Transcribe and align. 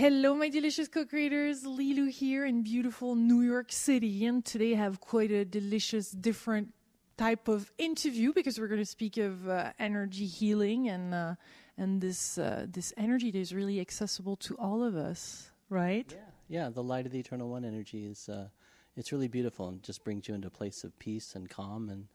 Hello, 0.00 0.34
my 0.34 0.48
delicious 0.48 0.88
co-creators. 0.88 1.64
Lilou 1.64 2.08
here 2.10 2.46
in 2.46 2.62
beautiful 2.62 3.14
New 3.14 3.42
York 3.42 3.70
City, 3.70 4.24
and 4.24 4.42
today 4.42 4.72
I 4.72 4.78
have 4.78 4.98
quite 4.98 5.30
a 5.30 5.44
delicious, 5.44 6.10
different 6.10 6.72
type 7.18 7.48
of 7.48 7.70
interview 7.76 8.32
because 8.32 8.58
we're 8.58 8.68
going 8.68 8.80
to 8.80 8.86
speak 8.86 9.18
of 9.18 9.46
uh, 9.46 9.72
energy 9.78 10.24
healing 10.24 10.88
and 10.88 11.12
uh, 11.12 11.34
and 11.76 12.00
this 12.00 12.38
uh, 12.38 12.64
this 12.66 12.94
energy 12.96 13.30
that 13.30 13.38
is 13.38 13.52
really 13.52 13.78
accessible 13.78 14.36
to 14.36 14.56
all 14.56 14.82
of 14.82 14.96
us, 14.96 15.50
right? 15.68 16.10
Yeah, 16.10 16.62
yeah. 16.62 16.70
The 16.70 16.82
light 16.82 17.04
of 17.04 17.12
the 17.12 17.18
eternal 17.18 17.50
one 17.50 17.66
energy 17.66 18.06
is 18.06 18.26
uh, 18.30 18.48
it's 18.96 19.12
really 19.12 19.28
beautiful 19.28 19.68
and 19.68 19.82
just 19.82 20.02
brings 20.02 20.28
you 20.28 20.34
into 20.34 20.48
a 20.48 20.50
place 20.50 20.82
of 20.82 20.98
peace 20.98 21.34
and 21.34 21.46
calm. 21.46 21.90
And 21.90 22.06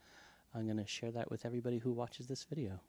I'm 0.55 0.65
going 0.65 0.83
to 0.83 0.87
share 0.87 1.11
that 1.11 1.29
with 1.29 1.45
everybody 1.45 1.77
who 1.77 1.91
watches 1.91 2.25
this 2.25 2.45
video. 2.45 2.79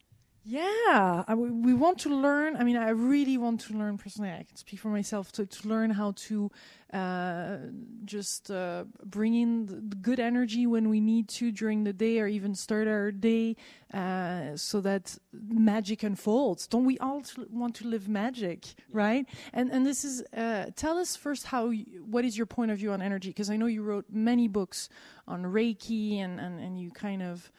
Yeah, 0.48 1.24
I, 1.26 1.34
we 1.34 1.74
want 1.74 1.98
to 2.00 2.08
learn. 2.08 2.54
I 2.54 2.62
mean, 2.62 2.76
I 2.76 2.90
really 2.90 3.36
want 3.36 3.62
to 3.62 3.74
learn 3.76 3.98
personally. 3.98 4.30
I 4.30 4.44
can 4.44 4.54
speak 4.54 4.78
for 4.78 4.90
myself 4.90 5.32
to, 5.32 5.44
to 5.44 5.68
learn 5.68 5.90
how 5.90 6.12
to 6.28 6.52
uh, 6.92 7.56
just 8.04 8.48
uh, 8.52 8.84
bring 9.04 9.34
in 9.34 9.66
the 9.66 9.96
good 9.96 10.20
energy 10.20 10.64
when 10.68 10.88
we 10.88 11.00
need 11.00 11.28
to 11.30 11.50
during 11.50 11.82
the 11.82 11.92
day, 11.92 12.20
or 12.20 12.28
even 12.28 12.54
start 12.54 12.86
our 12.86 13.10
day, 13.10 13.56
uh, 13.92 14.54
so 14.54 14.80
that 14.82 15.18
magic 15.32 16.04
unfolds. 16.04 16.68
Don't 16.68 16.84
we 16.84 16.96
all 16.98 17.24
want 17.50 17.74
to 17.76 17.88
live 17.88 18.08
magic, 18.08 18.66
right? 18.92 19.26
And 19.52 19.72
and 19.72 19.84
this 19.84 20.04
is. 20.04 20.22
Uh, 20.32 20.66
tell 20.76 20.96
us 20.96 21.16
first 21.16 21.46
how. 21.46 21.70
You, 21.70 22.04
what 22.08 22.24
is 22.24 22.36
your 22.36 22.46
point 22.46 22.70
of 22.70 22.78
view 22.78 22.92
on 22.92 23.02
energy? 23.02 23.30
Because 23.30 23.50
I 23.50 23.56
know 23.56 23.66
you 23.66 23.82
wrote 23.82 24.04
many 24.12 24.46
books 24.46 24.88
on 25.26 25.42
Reiki, 25.42 26.18
and 26.18 26.38
and 26.38 26.60
and 26.60 26.78
you 26.78 26.92
kind 26.92 27.24
of 27.24 27.50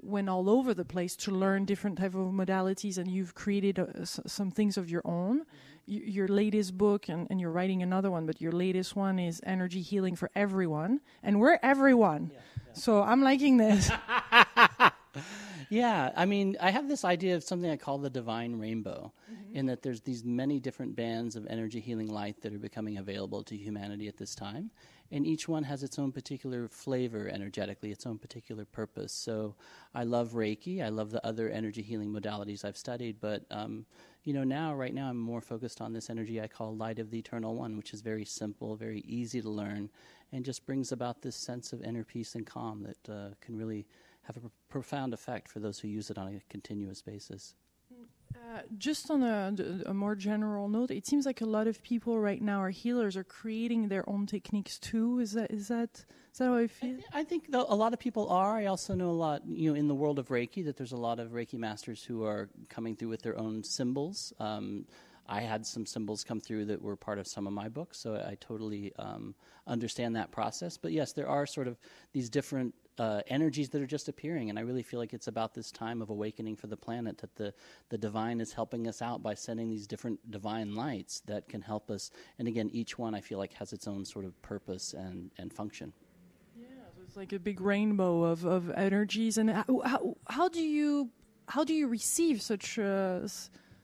went 0.00 0.28
all 0.28 0.48
over 0.50 0.74
the 0.74 0.84
place 0.84 1.14
to 1.16 1.30
learn 1.30 1.64
different 1.64 1.98
type 1.98 2.14
of 2.14 2.26
modalities 2.32 2.98
and 2.98 3.10
you've 3.10 3.34
created 3.34 3.78
uh, 3.78 3.86
s- 4.00 4.20
some 4.26 4.50
things 4.50 4.76
of 4.76 4.90
your 4.90 5.02
own. 5.04 5.38
Y- 5.88 6.02
your 6.04 6.28
latest 6.28 6.76
book 6.78 7.08
and, 7.08 7.26
and, 7.30 7.40
you're 7.40 7.50
writing 7.50 7.82
another 7.82 8.08
one 8.10 8.24
but 8.24 8.40
your 8.40 8.52
latest 8.52 8.94
one 8.94 9.18
is 9.18 9.40
energy 9.44 9.82
healing 9.82 10.14
for 10.16 10.30
everyone 10.36 11.00
and 11.24 11.40
we're 11.40 11.58
everyone. 11.62 12.30
Yeah, 12.32 12.38
yeah. 12.68 12.72
so 12.72 13.02
i'm 13.02 13.20
liking 13.22 13.56
this 13.56 13.90
yeah 15.72 16.12
i 16.16 16.24
mean 16.24 16.56
i 16.60 16.70
have 16.70 16.88
this 16.88 17.04
idea 17.04 17.34
of 17.34 17.42
something 17.42 17.70
i 17.70 17.76
call 17.76 17.98
the 17.98 18.10
divine 18.10 18.58
rainbow 18.58 19.12
mm-hmm. 19.30 19.56
in 19.56 19.66
that 19.66 19.82
there's 19.82 20.02
these 20.02 20.24
many 20.24 20.60
different 20.60 20.94
bands 20.94 21.34
of 21.34 21.46
energy 21.48 21.80
healing 21.80 22.08
light 22.08 22.40
that 22.42 22.52
are 22.52 22.58
becoming 22.58 22.98
available 22.98 23.42
to 23.42 23.56
humanity 23.56 24.06
at 24.06 24.16
this 24.16 24.34
time 24.34 24.70
and 25.12 25.26
each 25.26 25.46
one 25.46 25.62
has 25.62 25.82
its 25.82 25.98
own 25.98 26.10
particular 26.10 26.68
flavor 26.68 27.28
energetically, 27.28 27.92
its 27.92 28.06
own 28.06 28.18
particular 28.18 28.64
purpose. 28.64 29.12
So 29.12 29.54
I 29.94 30.04
love 30.04 30.30
Reiki. 30.30 30.82
I 30.82 30.88
love 30.88 31.10
the 31.10 31.24
other 31.24 31.50
energy 31.50 31.82
healing 31.82 32.10
modalities 32.10 32.64
I've 32.64 32.78
studied, 32.78 33.20
but 33.20 33.44
um, 33.50 33.84
you 34.24 34.32
know 34.32 34.42
now, 34.42 34.74
right 34.74 34.94
now, 34.94 35.10
I'm 35.10 35.18
more 35.18 35.42
focused 35.42 35.82
on 35.82 35.92
this 35.92 36.08
energy 36.08 36.40
I 36.40 36.46
call 36.46 36.74
Light 36.74 36.98
of 36.98 37.10
the 37.10 37.18
Eternal 37.18 37.54
One, 37.54 37.76
which 37.76 37.92
is 37.92 38.00
very 38.00 38.24
simple, 38.24 38.74
very 38.74 39.00
easy 39.00 39.42
to 39.42 39.50
learn, 39.50 39.90
and 40.32 40.46
just 40.46 40.64
brings 40.64 40.92
about 40.92 41.20
this 41.20 41.36
sense 41.36 41.74
of 41.74 41.82
inner 41.82 42.04
peace 42.04 42.34
and 42.34 42.46
calm 42.46 42.82
that 42.84 43.12
uh, 43.12 43.34
can 43.42 43.58
really 43.58 43.86
have 44.22 44.36
a 44.36 44.40
pr- 44.40 44.48
profound 44.68 45.14
effect 45.14 45.48
for 45.48 45.60
those 45.60 45.78
who 45.78 45.88
use 45.88 46.10
it 46.10 46.18
on 46.18 46.28
a 46.28 46.40
continuous 46.48 47.02
basis. 47.02 47.54
Uh, 48.34 48.60
just 48.78 49.10
on 49.10 49.22
a, 49.22 49.54
a, 49.86 49.92
more 49.94 50.14
general 50.14 50.68
note, 50.68 50.90
it 50.90 51.06
seems 51.06 51.26
like 51.26 51.42
a 51.42 51.46
lot 51.46 51.66
of 51.66 51.82
people 51.82 52.18
right 52.18 52.40
now 52.40 52.60
are 52.60 52.70
healers, 52.70 53.16
are 53.16 53.24
creating 53.24 53.88
their 53.88 54.08
own 54.08 54.26
techniques 54.26 54.78
too. 54.78 55.18
Is 55.18 55.32
that 55.32 55.50
is 55.50 55.68
that 55.68 56.04
is 56.32 56.38
that 56.38 56.46
how 56.46 56.56
I 56.56 56.66
feel? 56.66 56.90
I, 56.90 56.92
th- 56.92 57.04
I 57.12 57.24
think 57.24 57.44
a 57.52 57.74
lot 57.74 57.92
of 57.92 57.98
people 57.98 58.28
are. 58.30 58.56
I 58.56 58.66
also 58.66 58.94
know 58.94 59.10
a 59.10 59.12
lot, 59.12 59.42
you 59.46 59.70
know, 59.70 59.78
in 59.78 59.86
the 59.86 59.94
world 59.94 60.18
of 60.18 60.28
Reiki, 60.28 60.64
that 60.64 60.78
there's 60.78 60.92
a 60.92 60.96
lot 60.96 61.20
of 61.20 61.32
Reiki 61.32 61.58
masters 61.58 62.02
who 62.02 62.24
are 62.24 62.48
coming 62.70 62.96
through 62.96 63.08
with 63.08 63.22
their 63.22 63.38
own 63.38 63.62
symbols. 63.62 64.32
Um, 64.40 64.86
I 65.26 65.42
had 65.42 65.66
some 65.66 65.86
symbols 65.86 66.24
come 66.24 66.40
through 66.40 66.66
that 66.66 66.80
were 66.80 66.96
part 66.96 67.18
of 67.18 67.26
some 67.26 67.46
of 67.46 67.52
my 67.52 67.68
books, 67.68 67.98
so 67.98 68.14
I, 68.14 68.30
I 68.30 68.36
totally 68.40 68.92
um, 68.98 69.34
understand 69.66 70.16
that 70.16 70.30
process. 70.30 70.76
But 70.78 70.92
yes, 70.92 71.12
there 71.12 71.28
are 71.28 71.46
sort 71.46 71.68
of 71.68 71.78
these 72.12 72.30
different 72.30 72.74
uh, 72.98 73.22
energies 73.26 73.70
that 73.70 73.82
are 73.82 73.86
just 73.86 74.08
appearing. 74.08 74.50
And 74.50 74.58
I 74.58 74.62
really 74.62 74.82
feel 74.82 75.00
like 75.00 75.12
it's 75.12 75.26
about 75.28 75.54
this 75.54 75.70
time 75.70 76.02
of 76.02 76.10
awakening 76.10 76.56
for 76.56 76.66
the 76.66 76.76
planet 76.76 77.18
that 77.18 77.34
the, 77.36 77.54
the 77.88 77.98
divine 77.98 78.40
is 78.40 78.52
helping 78.52 78.86
us 78.86 79.00
out 79.00 79.22
by 79.22 79.34
sending 79.34 79.70
these 79.70 79.86
different 79.86 80.30
divine 80.30 80.74
lights 80.74 81.20
that 81.26 81.48
can 81.48 81.62
help 81.62 81.90
us. 81.90 82.10
And 82.38 82.48
again, 82.48 82.68
each 82.72 82.98
one 82.98 83.14
I 83.14 83.20
feel 83.20 83.38
like 83.38 83.54
has 83.54 83.72
its 83.72 83.88
own 83.88 84.04
sort 84.04 84.24
of 84.24 84.40
purpose 84.42 84.94
and, 84.94 85.30
and 85.38 85.52
function. 85.52 85.92
Yeah, 86.56 86.66
so 86.94 87.02
it's 87.06 87.16
like 87.16 87.32
a 87.32 87.38
big 87.38 87.60
rainbow 87.60 88.24
of, 88.24 88.44
of 88.44 88.70
energies. 88.70 89.38
And 89.38 89.50
how, 89.50 89.82
how, 89.84 90.16
how 90.28 90.48
do 90.48 90.60
you 90.60 91.10
how 91.48 91.64
do 91.64 91.74
you 91.74 91.88
receive 91.88 92.40
such 92.40 92.78
uh, 92.78 93.20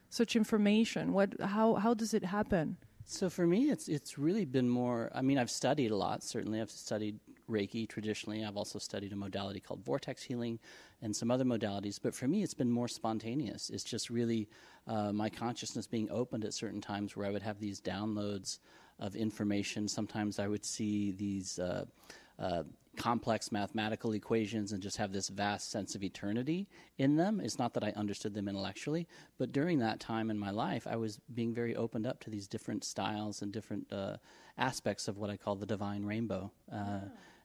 such 0.08 0.36
information? 0.36 1.12
What 1.12 1.34
how 1.40 1.74
how 1.74 1.92
does 1.94 2.14
it 2.14 2.24
happen? 2.24 2.76
So 3.04 3.30
for 3.30 3.46
me, 3.46 3.70
it's 3.70 3.88
it's 3.88 4.18
really 4.18 4.44
been 4.44 4.68
more. 4.68 5.10
I 5.14 5.22
mean, 5.22 5.38
I've 5.38 5.50
studied 5.50 5.90
a 5.90 5.96
lot. 5.96 6.22
Certainly, 6.22 6.60
I've 6.60 6.70
studied 6.70 7.18
Reiki 7.48 7.88
traditionally. 7.88 8.44
I've 8.44 8.56
also 8.56 8.78
studied 8.78 9.12
a 9.12 9.16
modality 9.16 9.60
called 9.60 9.84
vortex 9.84 10.22
healing 10.22 10.58
and 11.02 11.14
some 11.14 11.30
other 11.30 11.44
modalities. 11.44 11.98
But 12.02 12.14
for 12.14 12.28
me, 12.28 12.42
it's 12.42 12.54
been 12.54 12.70
more 12.70 12.88
spontaneous. 12.88 13.70
It's 13.70 13.84
just 13.84 14.10
really 14.10 14.48
uh, 14.86 15.12
my 15.12 15.28
consciousness 15.28 15.86
being 15.86 16.10
opened 16.10 16.44
at 16.44 16.54
certain 16.54 16.80
times 16.80 17.16
where 17.16 17.26
I 17.26 17.30
would 17.30 17.42
have 17.42 17.58
these 17.58 17.80
downloads 17.80 18.58
of 18.98 19.16
information. 19.16 19.88
Sometimes 19.88 20.38
I 20.38 20.48
would 20.48 20.64
see 20.64 21.12
these. 21.12 21.58
Uh, 21.58 21.84
uh, 22.38 22.62
complex 22.98 23.52
mathematical 23.52 24.12
equations 24.12 24.72
and 24.72 24.82
just 24.82 24.96
have 24.96 25.12
this 25.12 25.28
vast 25.28 25.70
sense 25.70 25.94
of 25.94 26.02
eternity 26.02 26.68
in 26.98 27.16
them. 27.16 27.40
It's 27.40 27.58
not 27.58 27.72
that 27.74 27.84
I 27.84 27.92
understood 27.96 28.34
them 28.34 28.48
intellectually, 28.48 29.06
but 29.38 29.52
during 29.52 29.78
that 29.78 30.00
time 30.00 30.30
in 30.30 30.38
my 30.38 30.50
life, 30.50 30.86
I 30.86 30.96
was 30.96 31.20
being 31.32 31.54
very 31.54 31.76
opened 31.76 32.06
up 32.06 32.20
to 32.20 32.30
these 32.30 32.48
different 32.48 32.84
styles 32.84 33.40
and 33.40 33.52
different 33.52 33.90
uh, 33.92 34.16
aspects 34.58 35.08
of 35.08 35.16
what 35.16 35.30
I 35.30 35.36
call 35.36 35.54
the 35.54 35.66
divine 35.66 36.04
rainbow. 36.04 36.50
Uh. 36.70 37.00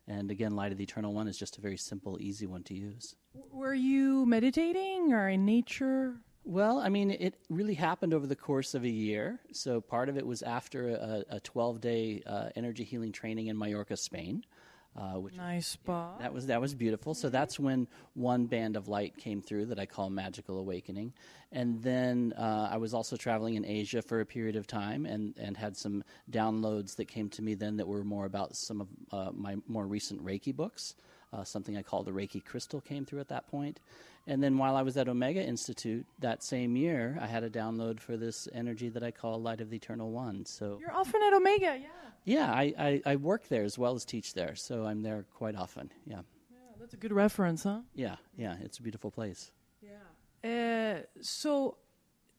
And 0.08 0.32
again, 0.32 0.56
Light 0.56 0.72
of 0.72 0.78
the 0.78 0.84
Eternal 0.84 1.14
One 1.14 1.28
is 1.28 1.38
just 1.38 1.58
a 1.58 1.62
very 1.62 1.78
simple, 1.78 2.18
easy 2.20 2.46
one 2.46 2.64
to 2.64 2.74
use. 2.74 3.16
Were 3.52 3.74
you 3.74 4.26
meditating 4.26 5.14
or 5.14 5.30
in 5.30 5.46
nature? 5.46 6.16
Well, 6.46 6.80
I 6.80 6.90
mean, 6.90 7.12
it 7.12 7.36
really 7.50 7.74
happened 7.74 8.14
over 8.14 8.28
the 8.28 8.36
course 8.36 8.74
of 8.74 8.84
a 8.84 8.90
year. 8.90 9.40
So 9.54 9.80
part 9.80 10.10
of 10.10 10.18
it 10.18 10.28
was 10.28 10.42
after 10.42 11.24
a 11.30 11.40
12 11.40 11.80
day 11.80 12.22
uh, 12.26 12.50
energy 12.56 12.84
healing 12.84 13.14
training 13.14 13.48
in 13.48 13.58
Mallorca, 13.58 13.96
Spain. 13.96 14.44
Uh, 14.96 15.20
which 15.20 15.36
nice 15.36 15.66
spot. 15.66 16.20
That 16.20 16.34
was 16.34 16.46
that 16.48 16.62
was 16.62 16.76
beautiful. 16.76 17.16
So 17.16 17.30
that's 17.30 17.60
when 17.60 17.88
one 18.14 18.46
band 18.46 18.76
of 18.76 18.88
light 18.88 19.18
came 19.18 19.42
through 19.42 19.66
that 19.68 19.80
I 19.80 19.88
call 19.88 20.12
Magical 20.12 20.60
Awakening, 20.60 21.14
and 21.52 21.82
then 21.82 22.34
uh, 22.38 22.70
I 22.72 22.78
was 22.78 22.94
also 22.94 23.16
traveling 23.16 23.56
in 23.56 23.66
Asia 23.66 24.04
for 24.04 24.20
a 24.20 24.26
period 24.26 24.56
of 24.56 24.68
time, 24.68 25.08
and 25.08 25.36
and 25.40 25.58
had 25.58 25.76
some 25.76 26.04
downloads 26.30 26.98
that 26.98 27.06
came 27.06 27.30
to 27.30 27.42
me 27.42 27.56
then 27.56 27.78
that 27.78 27.88
were 27.88 28.04
more 28.04 28.26
about 28.26 28.56
some 28.56 28.82
of 28.82 28.88
uh, 29.12 29.32
my 29.34 29.56
more 29.68 29.88
recent 29.88 30.24
Reiki 30.24 30.56
books. 30.56 30.96
Uh, 31.34 31.44
something 31.44 31.76
I 31.76 31.82
call 31.82 32.04
the 32.04 32.12
Reiki 32.12 32.44
crystal 32.44 32.80
came 32.80 33.06
through 33.06 33.20
at 33.20 33.30
that 33.30 33.48
point. 33.48 33.80
And 34.28 34.42
then 34.42 34.58
while 34.58 34.76
I 34.76 34.84
was 34.84 34.96
at 34.98 35.10
Omega 35.10 35.44
Institute 35.44 36.06
that 36.20 36.44
same 36.44 36.76
year, 36.76 37.18
I 37.20 37.26
had 37.26 37.44
a 37.44 37.50
download 37.50 38.00
for 38.00 38.16
this 38.16 38.48
energy 38.54 38.88
that 38.90 39.04
I 39.04 39.12
call 39.12 39.42
Light 39.42 39.60
of 39.60 39.70
the 39.70 39.78
Eternal 39.78 40.12
One. 40.12 40.46
So 40.46 40.78
you're 40.80 40.94
often 40.94 41.22
at 41.24 41.34
Omega, 41.34 41.78
yeah. 41.82 41.88
Yeah, 42.26 42.52
I, 42.52 42.74
I, 42.80 43.02
I, 43.06 43.16
work 43.18 43.50
there 43.50 43.64
as 43.64 43.78
well 43.78 43.96
as 43.96 44.06
teach 44.06 44.34
there, 44.34 44.56
so 44.56 44.86
I'm 44.86 45.02
there 45.02 45.26
quite 45.34 45.58
often. 45.58 45.92
Yeah. 46.06 46.22
Yeah, 46.50 46.58
that's 46.80 46.94
a 46.94 46.98
good 46.98 47.12
reference, 47.12 47.64
huh? 47.64 47.80
Yeah, 47.96 48.16
yeah, 48.38 48.56
it's 48.62 48.78
a 48.78 48.82
beautiful 48.82 49.12
place. 49.12 49.52
Yeah. 49.82 50.00
Uh, 50.50 51.02
so 51.22 51.76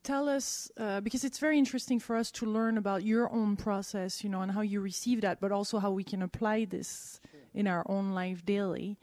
tell 0.05 0.27
us 0.27 0.71
uh, 0.79 1.01
because 1.03 1.23
it's 1.23 1.39
very 1.39 1.59
interesting 1.59 2.01
for 2.01 2.17
us 2.17 2.31
to 2.31 2.47
learn 2.47 2.79
about 2.79 3.03
your 3.03 3.31
own 3.31 3.57
process, 3.57 4.25
you 4.25 4.31
know, 4.31 4.41
and 4.41 4.53
how 4.53 4.63
you 4.63 4.81
receive 4.81 5.21
that, 5.21 5.39
but 5.39 5.53
also 5.53 5.79
how 5.79 5.91
we 5.91 6.05
can 6.05 6.23
apply 6.23 6.65
this. 6.65 7.21
In 7.55 7.67
our 7.67 7.85
own 7.89 8.13
life 8.13 8.45
daily. 8.45 8.99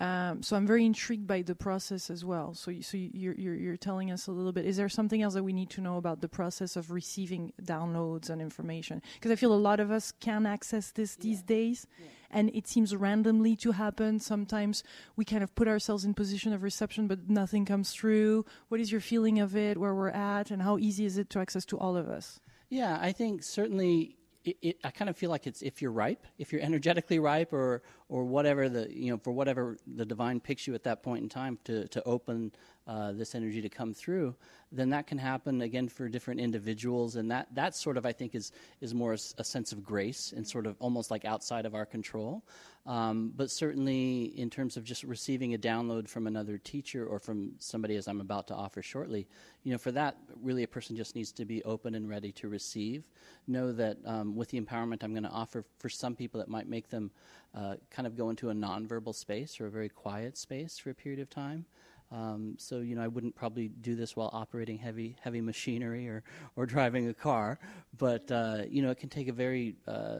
Um, 0.00 0.42
so 0.42 0.56
I'm 0.56 0.66
very 0.66 0.84
intrigued 0.84 1.28
by 1.28 1.42
the 1.42 1.54
process 1.54 2.10
as 2.10 2.24
well. 2.24 2.52
So, 2.54 2.72
you, 2.72 2.82
so 2.82 2.96
you're, 2.96 3.34
you're, 3.34 3.54
you're 3.54 3.76
telling 3.76 4.10
us 4.10 4.26
a 4.26 4.32
little 4.32 4.50
bit. 4.50 4.66
Is 4.66 4.76
there 4.76 4.88
something 4.88 5.22
else 5.22 5.34
that 5.34 5.44
we 5.44 5.52
need 5.52 5.70
to 5.70 5.80
know 5.80 5.98
about 5.98 6.20
the 6.20 6.28
process 6.28 6.74
of 6.74 6.90
receiving 6.90 7.52
downloads 7.62 8.28
and 8.28 8.42
information? 8.42 9.00
Because 9.14 9.30
I 9.30 9.36
feel 9.36 9.52
a 9.52 9.54
lot 9.54 9.78
of 9.78 9.92
us 9.92 10.12
can 10.18 10.46
access 10.46 10.90
this 10.90 11.14
these 11.14 11.42
yeah. 11.42 11.46
days, 11.46 11.86
yeah. 12.00 12.06
and 12.32 12.50
it 12.54 12.66
seems 12.66 12.94
randomly 12.94 13.54
to 13.56 13.70
happen. 13.70 14.18
Sometimes 14.18 14.82
we 15.14 15.24
kind 15.24 15.44
of 15.44 15.54
put 15.54 15.68
ourselves 15.68 16.04
in 16.04 16.12
position 16.12 16.52
of 16.52 16.64
reception, 16.64 17.06
but 17.06 17.30
nothing 17.30 17.64
comes 17.64 17.92
through. 17.92 18.44
What 18.68 18.80
is 18.80 18.90
your 18.90 19.00
feeling 19.00 19.38
of 19.38 19.54
it? 19.54 19.78
Where 19.78 19.94
we're 19.94 20.08
at, 20.08 20.50
and 20.50 20.62
how 20.62 20.76
easy 20.76 21.04
is 21.04 21.18
it 21.18 21.30
to 21.30 21.38
access 21.38 21.64
to 21.66 21.78
all 21.78 21.96
of 21.96 22.08
us? 22.08 22.40
Yeah, 22.68 22.98
I 23.00 23.12
think 23.12 23.44
certainly 23.44 24.16
it, 24.44 24.56
it, 24.60 24.78
I 24.84 24.90
kind 24.90 25.08
of 25.08 25.16
feel 25.16 25.30
like 25.30 25.46
it's 25.46 25.62
if 25.62 25.80
you're 25.80 25.90
ripe, 25.90 26.26
if 26.38 26.52
you're 26.52 26.60
energetically 26.60 27.18
ripe, 27.18 27.52
or 27.52 27.82
or 28.08 28.24
whatever 28.24 28.68
the 28.68 28.88
you 28.94 29.10
know 29.10 29.18
for 29.18 29.32
whatever 29.32 29.78
the 29.86 30.04
divine 30.04 30.40
picks 30.40 30.66
you 30.66 30.74
at 30.74 30.84
that 30.84 31.02
point 31.02 31.22
in 31.22 31.28
time 31.28 31.58
to 31.64 31.88
to 31.88 32.02
open 32.04 32.52
uh, 32.86 33.12
this 33.12 33.34
energy 33.34 33.62
to 33.62 33.68
come 33.68 33.94
through, 33.94 34.34
then 34.70 34.90
that 34.90 35.06
can 35.06 35.16
happen 35.16 35.62
again 35.62 35.88
for 35.88 36.08
different 36.08 36.40
individuals, 36.40 37.16
and 37.16 37.30
that 37.30 37.48
that 37.54 37.74
sort 37.74 37.96
of 37.96 38.04
I 38.04 38.12
think 38.12 38.34
is 38.34 38.52
is 38.80 38.94
more 38.94 39.14
a, 39.14 39.18
a 39.38 39.44
sense 39.44 39.72
of 39.72 39.82
grace 39.82 40.32
and 40.36 40.46
sort 40.46 40.66
of 40.66 40.76
almost 40.78 41.10
like 41.10 41.24
outside 41.24 41.64
of 41.64 41.74
our 41.74 41.86
control. 41.86 42.44
Um, 42.86 43.32
but 43.34 43.50
certainly 43.50 44.24
in 44.38 44.50
terms 44.50 44.76
of 44.76 44.84
just 44.84 45.04
receiving 45.04 45.54
a 45.54 45.58
download 45.58 46.06
from 46.06 46.26
another 46.26 46.58
teacher 46.58 47.06
or 47.06 47.18
from 47.18 47.52
somebody 47.58 47.96
as 47.96 48.06
I'm 48.06 48.20
about 48.20 48.46
to 48.48 48.54
offer 48.54 48.82
shortly, 48.82 49.26
you 49.62 49.72
know, 49.72 49.78
for 49.78 49.90
that, 49.92 50.18
really, 50.42 50.64
a 50.64 50.68
person 50.68 50.94
just 50.94 51.16
needs 51.16 51.32
to 51.32 51.46
be 51.46 51.62
open 51.64 51.94
and 51.94 52.08
ready 52.08 52.30
to 52.32 52.48
receive. 52.48 53.04
Know 53.46 53.72
that 53.72 53.96
um, 54.04 54.36
with 54.36 54.50
the 54.50 54.60
empowerment 54.60 55.02
I'm 55.02 55.12
going 55.12 55.22
to 55.22 55.30
offer, 55.30 55.64
for 55.78 55.88
some 55.88 56.14
people, 56.14 56.42
it 56.42 56.48
might 56.48 56.68
make 56.68 56.90
them 56.90 57.10
uh, 57.54 57.76
kind 57.90 58.06
of 58.06 58.16
go 58.16 58.28
into 58.28 58.50
a 58.50 58.54
nonverbal 58.54 59.14
space 59.14 59.60
or 59.60 59.66
a 59.66 59.70
very 59.70 59.88
quiet 59.88 60.36
space 60.36 60.76
for 60.78 60.90
a 60.90 60.94
period 60.94 61.20
of 61.20 61.30
time. 61.30 61.64
Um, 62.12 62.54
so 62.58 62.78
you 62.78 62.94
know, 62.94 63.02
I 63.02 63.08
wouldn't 63.08 63.34
probably 63.34 63.68
do 63.68 63.94
this 63.94 64.14
while 64.14 64.30
operating 64.32 64.78
heavy 64.78 65.16
heavy 65.20 65.40
machinery 65.40 66.06
or 66.06 66.22
or 66.54 66.66
driving 66.66 67.08
a 67.08 67.14
car, 67.14 67.58
but 67.96 68.30
uh, 68.30 68.62
you 68.68 68.82
know, 68.82 68.90
it 68.90 68.98
can 68.98 69.08
take 69.08 69.28
a 69.28 69.32
very 69.32 69.76
uh, 69.88 70.18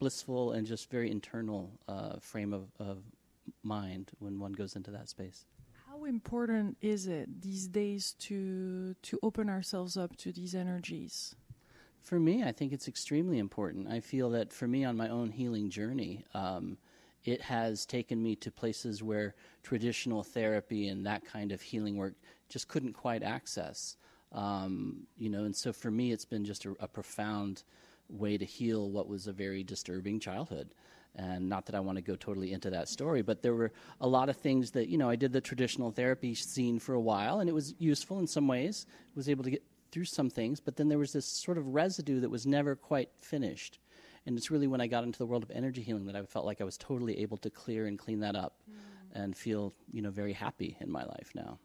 blissful 0.00 0.52
and 0.52 0.66
just 0.66 0.90
very 0.90 1.10
internal 1.10 1.70
uh, 1.86 2.18
frame 2.18 2.52
of, 2.52 2.64
of 2.80 3.04
mind 3.62 4.10
when 4.18 4.40
one 4.40 4.52
goes 4.52 4.74
into 4.74 4.90
that 4.90 5.08
space. 5.08 5.46
How 5.88 6.04
important 6.04 6.76
is 6.80 7.06
it 7.06 7.42
these 7.42 7.68
days 7.68 8.14
to 8.20 8.94
to 9.02 9.18
open 9.22 9.48
ourselves 9.48 9.96
up 9.96 10.16
to 10.16 10.32
these 10.32 10.54
energies? 10.54 11.36
For 12.02 12.18
me, 12.18 12.42
I 12.42 12.52
think 12.52 12.72
it's 12.72 12.88
extremely 12.88 13.38
important. 13.38 13.88
I 13.88 14.00
feel 14.00 14.30
that 14.30 14.52
for 14.52 14.66
me 14.66 14.84
on 14.84 14.96
my 14.96 15.08
own 15.08 15.30
healing 15.30 15.68
journey, 15.68 16.24
um, 16.32 16.78
it 17.24 17.42
has 17.42 17.84
taken 17.84 18.22
me 18.22 18.34
to 18.36 18.50
places 18.50 19.02
where 19.02 19.34
traditional 19.62 20.22
therapy 20.22 20.88
and 20.88 21.04
that 21.04 21.24
kind 21.24 21.52
of 21.52 21.60
healing 21.60 21.96
work 21.96 22.14
just 22.48 22.68
couldn't 22.68 22.94
quite 22.94 23.22
access. 23.22 23.96
Um, 24.32 25.06
you 25.18 25.28
know, 25.28 25.44
and 25.44 25.54
so 25.54 25.72
for 25.72 25.90
me, 25.90 26.12
it's 26.12 26.24
been 26.24 26.44
just 26.44 26.64
a, 26.64 26.74
a 26.80 26.88
profound 26.88 27.64
way 28.10 28.38
to 28.38 28.44
heal 28.44 28.90
what 28.90 29.08
was 29.08 29.26
a 29.26 29.32
very 29.32 29.62
disturbing 29.62 30.20
childhood. 30.20 30.74
And 31.16 31.48
not 31.48 31.66
that 31.66 31.74
I 31.74 31.80
want 31.80 31.96
to 31.96 32.02
go 32.02 32.14
totally 32.14 32.52
into 32.52 32.70
that 32.70 32.88
story, 32.88 33.22
but 33.22 33.42
there 33.42 33.54
were 33.54 33.72
a 34.00 34.06
lot 34.06 34.28
of 34.28 34.36
things 34.36 34.70
that, 34.72 34.88
you 34.88 34.96
know, 34.96 35.10
I 35.10 35.16
did 35.16 35.32
the 35.32 35.40
traditional 35.40 35.90
therapy 35.90 36.34
scene 36.34 36.78
for 36.78 36.94
a 36.94 37.00
while, 37.00 37.40
and 37.40 37.48
it 37.48 37.52
was 37.52 37.74
useful 37.78 38.20
in 38.20 38.28
some 38.28 38.46
ways. 38.46 38.86
was 39.16 39.28
able 39.28 39.42
to 39.44 39.50
get 39.50 39.64
through 39.90 40.04
some 40.04 40.30
things, 40.30 40.60
but 40.60 40.76
then 40.76 40.88
there 40.88 40.98
was 40.98 41.12
this 41.12 41.26
sort 41.26 41.58
of 41.58 41.74
residue 41.74 42.20
that 42.20 42.30
was 42.30 42.46
never 42.46 42.76
quite 42.76 43.10
finished. 43.18 43.80
And 44.26 44.36
it's 44.38 44.50
really 44.50 44.68
when 44.68 44.80
I 44.80 44.86
got 44.86 45.04
into 45.04 45.18
the 45.18 45.26
world 45.26 45.42
of 45.42 45.50
energy 45.50 45.82
healing 45.82 46.06
that 46.06 46.14
I 46.14 46.22
felt 46.22 46.46
like 46.46 46.60
I 46.60 46.64
was 46.64 46.76
totally 46.76 47.18
able 47.20 47.38
to 47.38 47.50
clear 47.50 47.86
and 47.86 47.98
clean 47.98 48.20
that 48.20 48.36
up 48.36 48.58
mm. 48.70 48.76
and 49.12 49.36
feel, 49.36 49.74
you 49.90 50.02
know, 50.02 50.10
very 50.10 50.32
happy 50.32 50.76
in 50.80 50.90
my 50.90 51.02
life 51.02 51.32
now. 51.34 51.58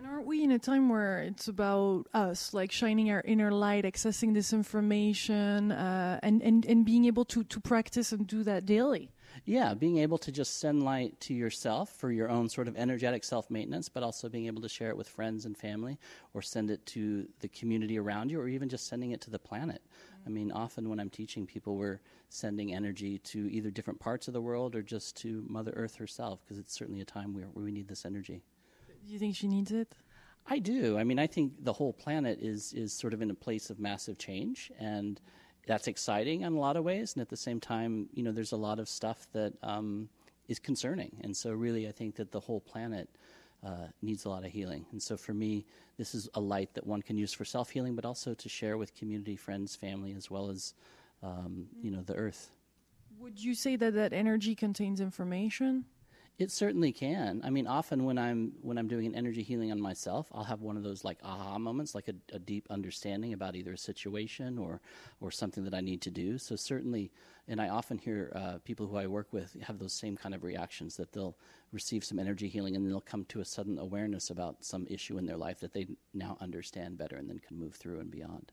And 0.00 0.08
aren't 0.08 0.24
we 0.24 0.42
in 0.42 0.50
a 0.50 0.58
time 0.58 0.88
where 0.88 1.18
it's 1.18 1.46
about 1.46 2.06
us, 2.14 2.54
like 2.54 2.72
shining 2.72 3.10
our 3.10 3.20
inner 3.20 3.52
light, 3.52 3.84
accessing 3.84 4.32
this 4.32 4.50
information, 4.50 5.72
uh, 5.72 6.18
and, 6.22 6.40
and, 6.40 6.64
and 6.64 6.86
being 6.86 7.04
able 7.04 7.26
to, 7.26 7.44
to 7.44 7.60
practice 7.60 8.10
and 8.10 8.26
do 8.26 8.42
that 8.44 8.64
daily? 8.64 9.10
Yeah, 9.44 9.74
being 9.74 9.98
able 9.98 10.16
to 10.16 10.32
just 10.32 10.58
send 10.58 10.84
light 10.84 11.20
to 11.20 11.34
yourself 11.34 11.90
for 11.90 12.10
your 12.10 12.30
own 12.30 12.48
sort 12.48 12.66
of 12.66 12.78
energetic 12.78 13.24
self 13.24 13.50
maintenance, 13.50 13.90
but 13.90 14.02
also 14.02 14.30
being 14.30 14.46
able 14.46 14.62
to 14.62 14.70
share 14.70 14.88
it 14.88 14.96
with 14.96 15.06
friends 15.06 15.44
and 15.44 15.54
family 15.54 15.98
or 16.32 16.40
send 16.40 16.70
it 16.70 16.86
to 16.86 17.28
the 17.40 17.48
community 17.48 17.98
around 17.98 18.30
you 18.30 18.40
or 18.40 18.48
even 18.48 18.70
just 18.70 18.86
sending 18.86 19.10
it 19.10 19.20
to 19.20 19.30
the 19.30 19.38
planet. 19.38 19.82
Mm-hmm. 19.84 20.28
I 20.28 20.30
mean, 20.30 20.50
often 20.50 20.88
when 20.88 20.98
I'm 20.98 21.10
teaching 21.10 21.44
people, 21.44 21.76
we're 21.76 22.00
sending 22.30 22.74
energy 22.74 23.18
to 23.18 23.52
either 23.52 23.70
different 23.70 24.00
parts 24.00 24.28
of 24.28 24.32
the 24.32 24.40
world 24.40 24.74
or 24.74 24.80
just 24.80 25.18
to 25.18 25.44
Mother 25.46 25.74
Earth 25.76 25.96
herself 25.96 26.40
because 26.42 26.58
it's 26.58 26.72
certainly 26.72 27.02
a 27.02 27.04
time 27.04 27.34
where, 27.34 27.48
where 27.52 27.66
we 27.66 27.70
need 27.70 27.88
this 27.88 28.06
energy. 28.06 28.40
Do 29.06 29.12
you 29.12 29.18
think 29.18 29.36
she 29.36 29.48
needs 29.48 29.72
it? 29.72 29.94
I 30.46 30.58
do. 30.58 30.98
I 30.98 31.04
mean, 31.04 31.18
I 31.18 31.26
think 31.26 31.64
the 31.64 31.72
whole 31.72 31.92
planet 31.92 32.38
is 32.40 32.72
is 32.72 32.92
sort 32.92 33.14
of 33.14 33.22
in 33.22 33.30
a 33.30 33.34
place 33.34 33.70
of 33.70 33.78
massive 33.78 34.18
change, 34.18 34.72
and 34.78 35.20
that's 35.66 35.86
exciting 35.86 36.40
in 36.42 36.52
a 36.52 36.58
lot 36.58 36.76
of 36.76 36.84
ways. 36.84 37.14
And 37.14 37.22
at 37.22 37.28
the 37.28 37.36
same 37.36 37.60
time, 37.60 38.08
you 38.12 38.22
know, 38.22 38.32
there's 38.32 38.52
a 38.52 38.56
lot 38.56 38.78
of 38.78 38.88
stuff 38.88 39.26
that 39.32 39.52
um, 39.62 40.08
is 40.48 40.58
concerning. 40.58 41.12
And 41.22 41.36
so, 41.36 41.52
really, 41.52 41.88
I 41.88 41.92
think 41.92 42.16
that 42.16 42.32
the 42.32 42.40
whole 42.40 42.60
planet 42.60 43.08
uh, 43.64 43.86
needs 44.02 44.24
a 44.24 44.28
lot 44.28 44.44
of 44.44 44.50
healing. 44.50 44.86
And 44.92 45.00
so, 45.00 45.16
for 45.16 45.34
me, 45.34 45.66
this 45.96 46.14
is 46.14 46.28
a 46.34 46.40
light 46.40 46.74
that 46.74 46.86
one 46.86 47.02
can 47.02 47.16
use 47.16 47.32
for 47.32 47.44
self 47.44 47.70
healing, 47.70 47.94
but 47.94 48.04
also 48.04 48.34
to 48.34 48.48
share 48.48 48.76
with 48.76 48.94
community, 48.94 49.36
friends, 49.36 49.76
family, 49.76 50.14
as 50.16 50.30
well 50.30 50.50
as 50.50 50.74
um, 51.22 51.66
you 51.80 51.90
know 51.90 52.02
the 52.02 52.14
Earth. 52.14 52.50
Would 53.20 53.42
you 53.42 53.54
say 53.54 53.76
that 53.76 53.94
that 53.94 54.12
energy 54.12 54.54
contains 54.54 55.00
information? 55.00 55.84
It 56.40 56.50
certainly 56.50 56.90
can. 56.90 57.42
I 57.44 57.50
mean, 57.50 57.66
often 57.66 58.04
when 58.06 58.16
I'm 58.16 58.52
when 58.62 58.78
I'm 58.78 58.88
doing 58.88 59.04
an 59.04 59.14
energy 59.14 59.42
healing 59.42 59.70
on 59.72 59.78
myself, 59.78 60.26
I'll 60.32 60.44
have 60.44 60.62
one 60.62 60.78
of 60.78 60.82
those 60.82 61.04
like 61.04 61.18
aha 61.22 61.58
moments, 61.58 61.94
like 61.94 62.08
a, 62.08 62.14
a, 62.34 62.38
deep 62.38 62.66
understanding 62.70 63.34
about 63.34 63.56
either 63.56 63.74
a 63.74 63.78
situation 63.78 64.56
or 64.56 64.80
or 65.20 65.30
something 65.30 65.64
that 65.64 65.74
I 65.74 65.82
need 65.82 66.00
to 66.00 66.10
do. 66.10 66.38
So 66.38 66.56
certainly, 66.56 67.12
and 67.46 67.60
I 67.60 67.68
often 67.68 67.98
hear 67.98 68.32
uh, 68.34 68.56
people 68.64 68.86
who 68.86 68.96
I 68.96 69.06
work 69.06 69.34
with 69.34 69.54
have 69.60 69.78
those 69.78 69.92
same 69.92 70.16
kind 70.16 70.34
of 70.34 70.42
reactions 70.42 70.96
that 70.96 71.12
they'll 71.12 71.36
receive 71.72 72.04
some 72.04 72.18
energy 72.18 72.48
healing 72.48 72.74
and 72.74 72.90
they'll 72.90 73.02
come 73.02 73.26
to 73.26 73.40
a 73.40 73.44
sudden 73.44 73.78
awareness 73.78 74.30
about 74.30 74.64
some 74.64 74.86
issue 74.88 75.18
in 75.18 75.26
their 75.26 75.36
life 75.36 75.60
that 75.60 75.74
they 75.74 75.88
now 76.14 76.38
understand 76.40 76.96
better 76.96 77.16
and 77.16 77.28
then 77.28 77.38
can 77.38 77.58
move 77.58 77.74
through 77.74 78.00
and 78.00 78.10
beyond. 78.10 78.50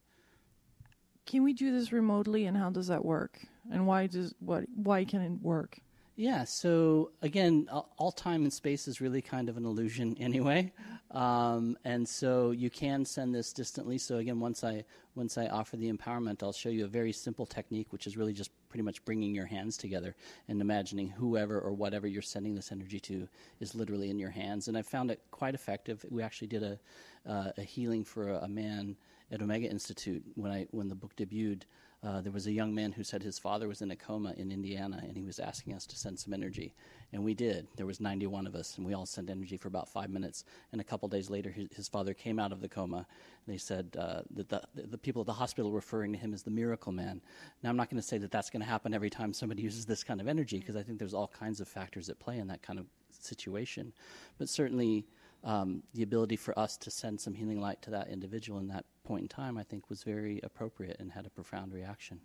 Can 1.26 1.42
we 1.42 1.54
do 1.54 1.72
this 1.72 1.94
remotely, 1.94 2.48
and 2.48 2.58
how 2.58 2.70
does 2.70 2.88
that 2.88 3.06
work? 3.06 3.40
And 3.72 3.88
why 3.88 4.08
does 4.08 4.36
what 4.40 4.66
why 4.76 5.06
can 5.06 5.22
it 5.22 5.42
work? 5.42 5.80
Yeah, 6.20 6.46
so 6.46 7.12
again, 7.22 7.70
all 7.72 8.12
time 8.12 8.42
and 8.42 8.52
space 8.52 8.88
is 8.88 9.00
really 9.00 9.22
kind 9.22 9.50
of 9.50 9.58
an 9.58 9.66
illusion 9.66 10.18
anyway, 10.20 10.74
um, 11.12 11.78
and 11.86 12.10
so 12.10 12.50
you 12.50 12.72
can 12.72 13.06
send 13.06 13.36
this 13.36 13.54
distantly. 13.54 14.00
So 14.00 14.18
again, 14.18 14.40
once 14.40 14.64
I 14.64 14.84
once 15.14 15.38
I 15.38 15.46
offer 15.46 15.78
the 15.78 15.94
empowerment, 15.94 16.42
I'll 16.42 16.52
show 16.52 16.70
you 16.70 16.86
a 16.86 16.88
very 16.88 17.12
simple 17.12 17.46
technique, 17.46 17.94
which 17.94 18.08
is 18.08 18.18
really 18.18 18.34
just 18.34 18.50
pretty 18.68 18.82
much 18.82 19.06
bringing 19.06 19.36
your 19.36 19.46
hands 19.46 19.78
together 19.78 20.16
and 20.48 20.60
imagining 20.60 21.08
whoever 21.08 21.60
or 21.60 21.74
whatever 21.74 22.08
you're 22.08 22.24
sending 22.24 22.56
this 22.56 22.72
energy 22.72 23.00
to 23.02 23.28
is 23.60 23.76
literally 23.76 24.10
in 24.10 24.18
your 24.18 24.32
hands. 24.32 24.68
And 24.68 24.76
I 24.76 24.82
found 24.82 25.12
it 25.12 25.22
quite 25.30 25.54
effective. 25.54 26.04
We 26.10 26.24
actually 26.24 26.48
did 26.48 26.64
a 26.64 26.80
uh, 27.28 27.52
a 27.60 27.62
healing 27.62 28.04
for 28.04 28.30
a, 28.30 28.38
a 28.40 28.48
man 28.48 28.98
at 29.32 29.44
Omega 29.44 29.70
Institute 29.70 30.24
when 30.34 30.52
I 30.52 30.66
when 30.72 30.88
the 30.88 30.96
book 30.96 31.16
debuted. 31.16 31.62
Uh, 32.04 32.22
there 32.22 32.32
was 32.32 32.46
a 32.46 32.52
young 32.52 32.76
man 32.76 32.92
who 32.92 33.04
said 33.04 33.24
his 33.24 33.40
father 33.40 33.68
was 33.68 33.82
in 33.82 33.90
a 33.90 33.96
coma 33.96 34.34
in 34.38 34.52
Indiana, 34.52 35.02
and 35.04 35.18
he 35.18 35.24
was 35.24 35.40
asking 35.40 35.74
us 35.74 35.88
to 35.88 35.98
send 35.98 36.20
some 36.20 36.32
energy, 36.32 36.76
and 37.12 37.24
we 37.24 37.34
did. 37.34 37.68
There 37.76 37.88
was 37.88 38.00
91 38.00 38.46
of 38.46 38.54
us, 38.54 38.78
and 38.78 38.86
we 38.86 38.94
all 38.94 39.08
sent 39.08 39.32
energy 39.32 39.58
for 39.58 39.68
about 39.68 39.90
five 39.90 40.12
minutes. 40.12 40.44
And 40.72 40.80
a 40.80 40.84
couple 40.84 41.10
days 41.10 41.32
later, 41.32 41.50
his, 41.50 41.68
his, 41.76 41.88
father 41.88 42.14
came 42.14 42.38
out 42.38 42.52
of 42.52 42.62
the 42.62 42.70
coma, 42.70 43.08
they 43.48 43.58
said 43.58 43.96
uh, 43.98 44.22
that 44.36 44.50
the, 44.50 44.62
the 44.76 44.98
people 44.98 45.22
at 45.22 45.26
the 45.26 45.34
hospital 45.34 45.72
were 45.72 45.78
referring 45.78 46.14
to 46.14 46.20
him 46.20 46.36
as 46.36 46.44
the 46.44 46.52
miracle 46.52 46.92
man. 46.92 47.20
Now, 47.64 47.72
I'm 47.72 47.78
not 47.78 47.90
going 47.90 48.02
to 48.02 48.08
say 48.08 48.20
that 48.20 48.32
that's 48.32 48.52
going 48.52 48.62
to 48.62 48.68
happen 48.68 48.94
every 48.94 49.10
time 49.10 49.34
somebody 49.34 49.62
uses 49.64 49.86
this 49.86 50.04
kind 50.04 50.22
of 50.22 50.28
energy, 50.28 50.60
because 50.60 50.76
I 50.76 50.84
think 50.84 51.00
there's 51.00 51.16
all 51.16 51.28
kinds 51.28 51.62
of 51.62 51.68
factors 51.68 52.10
at 52.10 52.20
play 52.20 52.38
in 52.38 52.48
that 52.48 52.62
kind 52.62 52.78
of 52.78 52.86
situation. 53.10 53.92
But 54.38 54.50
certainly, 54.50 55.08
um, 55.48 55.82
the 55.94 56.04
ability 56.04 56.36
for 56.36 56.58
us 56.60 56.76
to 56.78 56.92
send 56.92 57.22
some 57.22 57.34
healing 57.34 57.62
light 57.62 57.82
to 57.84 57.90
that 57.92 58.10
individual 58.10 58.60
in 58.60 58.68
that 58.68 58.86
point 59.06 59.22
in 59.24 59.28
time, 59.30 59.58
I 59.58 59.64
think, 59.64 59.90
was 59.90 60.04
very 60.04 60.42
appropriate 60.44 60.98
and 61.00 61.14
had 61.14 61.26
a 61.26 61.30
profound 61.30 61.74
reaction. 61.74 62.20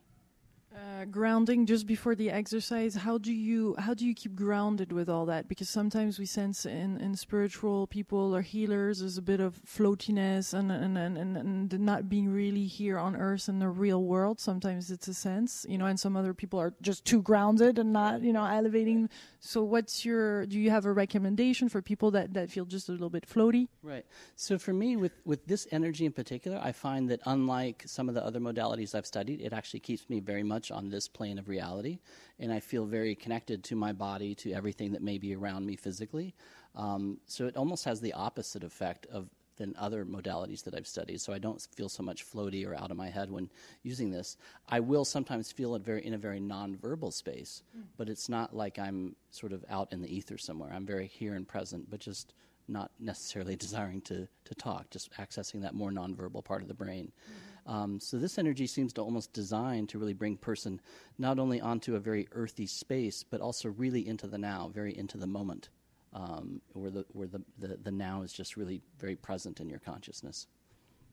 Uh, 0.74 1.04
grounding 1.04 1.66
just 1.66 1.86
before 1.86 2.14
the 2.14 2.30
exercise 2.30 2.94
how 2.94 3.18
do 3.18 3.30
you 3.30 3.74
how 3.78 3.92
do 3.92 4.06
you 4.06 4.14
keep 4.14 4.34
grounded 4.34 4.90
with 4.90 5.06
all 5.06 5.26
that? 5.26 5.46
Because 5.46 5.68
sometimes 5.68 6.18
we 6.18 6.24
sense 6.24 6.64
in, 6.64 6.98
in 6.98 7.14
spiritual 7.14 7.86
people 7.88 8.34
or 8.34 8.40
healers 8.40 9.00
there's 9.00 9.18
a 9.18 9.22
bit 9.22 9.38
of 9.38 9.60
floatiness 9.66 10.54
and 10.54 10.72
and, 10.72 10.96
and, 10.96 11.18
and, 11.18 11.36
and 11.36 11.78
not 11.78 12.08
being 12.08 12.32
really 12.32 12.64
here 12.64 12.98
on 12.98 13.14
earth 13.14 13.50
in 13.50 13.58
the 13.58 13.68
real 13.68 14.02
world. 14.02 14.40
Sometimes 14.40 14.90
it's 14.90 15.08
a 15.08 15.14
sense 15.14 15.66
you 15.68 15.76
know 15.76 15.84
and 15.84 16.00
some 16.00 16.16
other 16.16 16.32
people 16.32 16.58
are 16.58 16.72
just 16.80 17.04
too 17.04 17.20
grounded 17.20 17.78
and 17.78 17.92
not 17.92 18.22
you 18.22 18.32
know 18.32 18.46
elevating 18.46 19.10
so 19.44 19.64
what's 19.64 20.04
your 20.04 20.46
do 20.46 20.56
you 20.56 20.70
have 20.70 20.86
a 20.86 20.92
recommendation 20.92 21.68
for 21.68 21.82
people 21.82 22.12
that 22.12 22.32
that 22.34 22.48
feel 22.48 22.64
just 22.64 22.88
a 22.88 22.92
little 22.92 23.10
bit 23.10 23.28
floaty? 23.28 23.66
Right. 23.82 24.06
So 24.36 24.56
for 24.56 24.72
me 24.72 24.94
with 24.96 25.10
with 25.24 25.44
this 25.46 25.66
energy 25.72 26.06
in 26.06 26.12
particular 26.12 26.60
i 26.62 26.70
find 26.70 27.10
that 27.10 27.20
unlike 27.26 27.82
some 27.86 28.08
of 28.08 28.14
the 28.14 28.24
other 28.24 28.38
modalities 28.38 28.94
i've 28.94 29.04
studied 29.04 29.40
it 29.40 29.52
actually 29.52 29.80
keeps 29.80 30.08
me 30.08 30.20
very 30.20 30.44
much 30.44 30.70
on 30.70 30.88
this 30.88 31.08
plane 31.08 31.40
of 31.40 31.48
reality, 31.48 31.98
and 32.38 32.52
I 32.52 32.60
feel 32.60 32.84
very 32.86 33.16
connected 33.16 33.64
to 33.64 33.74
my 33.74 33.92
body, 33.92 34.34
to 34.36 34.52
everything 34.52 34.92
that 34.92 35.02
may 35.02 35.18
be 35.18 35.34
around 35.34 35.66
me 35.66 35.74
physically. 35.74 36.34
Um, 36.76 37.18
so 37.26 37.46
it 37.46 37.56
almost 37.56 37.84
has 37.84 38.00
the 38.00 38.12
opposite 38.12 38.62
effect 38.62 39.06
of 39.06 39.28
than 39.62 39.76
other 39.78 40.04
modalities 40.04 40.64
that 40.64 40.74
I've 40.74 40.88
studied. 40.88 41.20
So 41.20 41.32
I 41.32 41.38
don't 41.38 41.60
feel 41.76 41.88
so 41.88 42.02
much 42.02 42.26
floaty 42.28 42.66
or 42.66 42.74
out 42.74 42.90
of 42.90 42.96
my 42.96 43.08
head 43.08 43.30
when 43.30 43.48
using 43.84 44.10
this. 44.10 44.36
I 44.68 44.80
will 44.80 45.04
sometimes 45.04 45.52
feel 45.52 45.76
it 45.76 45.84
very 45.84 46.04
in 46.04 46.14
a 46.14 46.18
very 46.18 46.40
nonverbal 46.40 47.12
space, 47.12 47.62
mm. 47.76 47.84
but 47.96 48.08
it's 48.08 48.28
not 48.28 48.56
like 48.56 48.80
I'm 48.80 49.14
sort 49.30 49.52
of 49.52 49.64
out 49.70 49.92
in 49.92 50.02
the 50.02 50.12
ether 50.12 50.36
somewhere. 50.36 50.72
I'm 50.74 50.84
very 50.84 51.06
here 51.06 51.34
and 51.34 51.46
present, 51.46 51.88
but 51.88 52.00
just 52.00 52.34
not 52.66 52.90
necessarily 52.98 53.54
desiring 53.66 54.00
to, 54.02 54.26
to 54.46 54.54
talk, 54.56 54.90
just 54.90 55.12
accessing 55.12 55.62
that 55.62 55.74
more 55.74 55.92
nonverbal 55.92 56.44
part 56.44 56.62
of 56.62 56.66
the 56.66 56.74
brain. 56.74 57.12
Mm-hmm. 57.12 57.72
Um, 57.72 58.00
so 58.00 58.18
this 58.18 58.38
energy 58.38 58.66
seems 58.66 58.92
to 58.94 59.00
almost 59.02 59.32
design 59.32 59.86
to 59.86 59.98
really 60.00 60.12
bring 60.12 60.36
person 60.36 60.80
not 61.18 61.38
only 61.38 61.60
onto 61.60 61.94
a 61.94 62.00
very 62.00 62.26
earthy 62.32 62.66
space, 62.66 63.22
but 63.22 63.40
also 63.40 63.68
really 63.68 64.08
into 64.08 64.26
the 64.26 64.38
now, 64.38 64.72
very 64.74 64.98
into 64.98 65.18
the 65.18 65.28
moment, 65.28 65.68
um, 66.12 66.60
where 66.72 66.90
the 66.90 67.04
where 67.12 67.26
the, 67.28 67.42
the, 67.58 67.78
the 67.82 67.90
now 67.90 68.22
is 68.22 68.32
just 68.32 68.56
really 68.56 68.82
very 68.98 69.16
present 69.16 69.60
in 69.60 69.68
your 69.68 69.78
consciousness. 69.80 70.46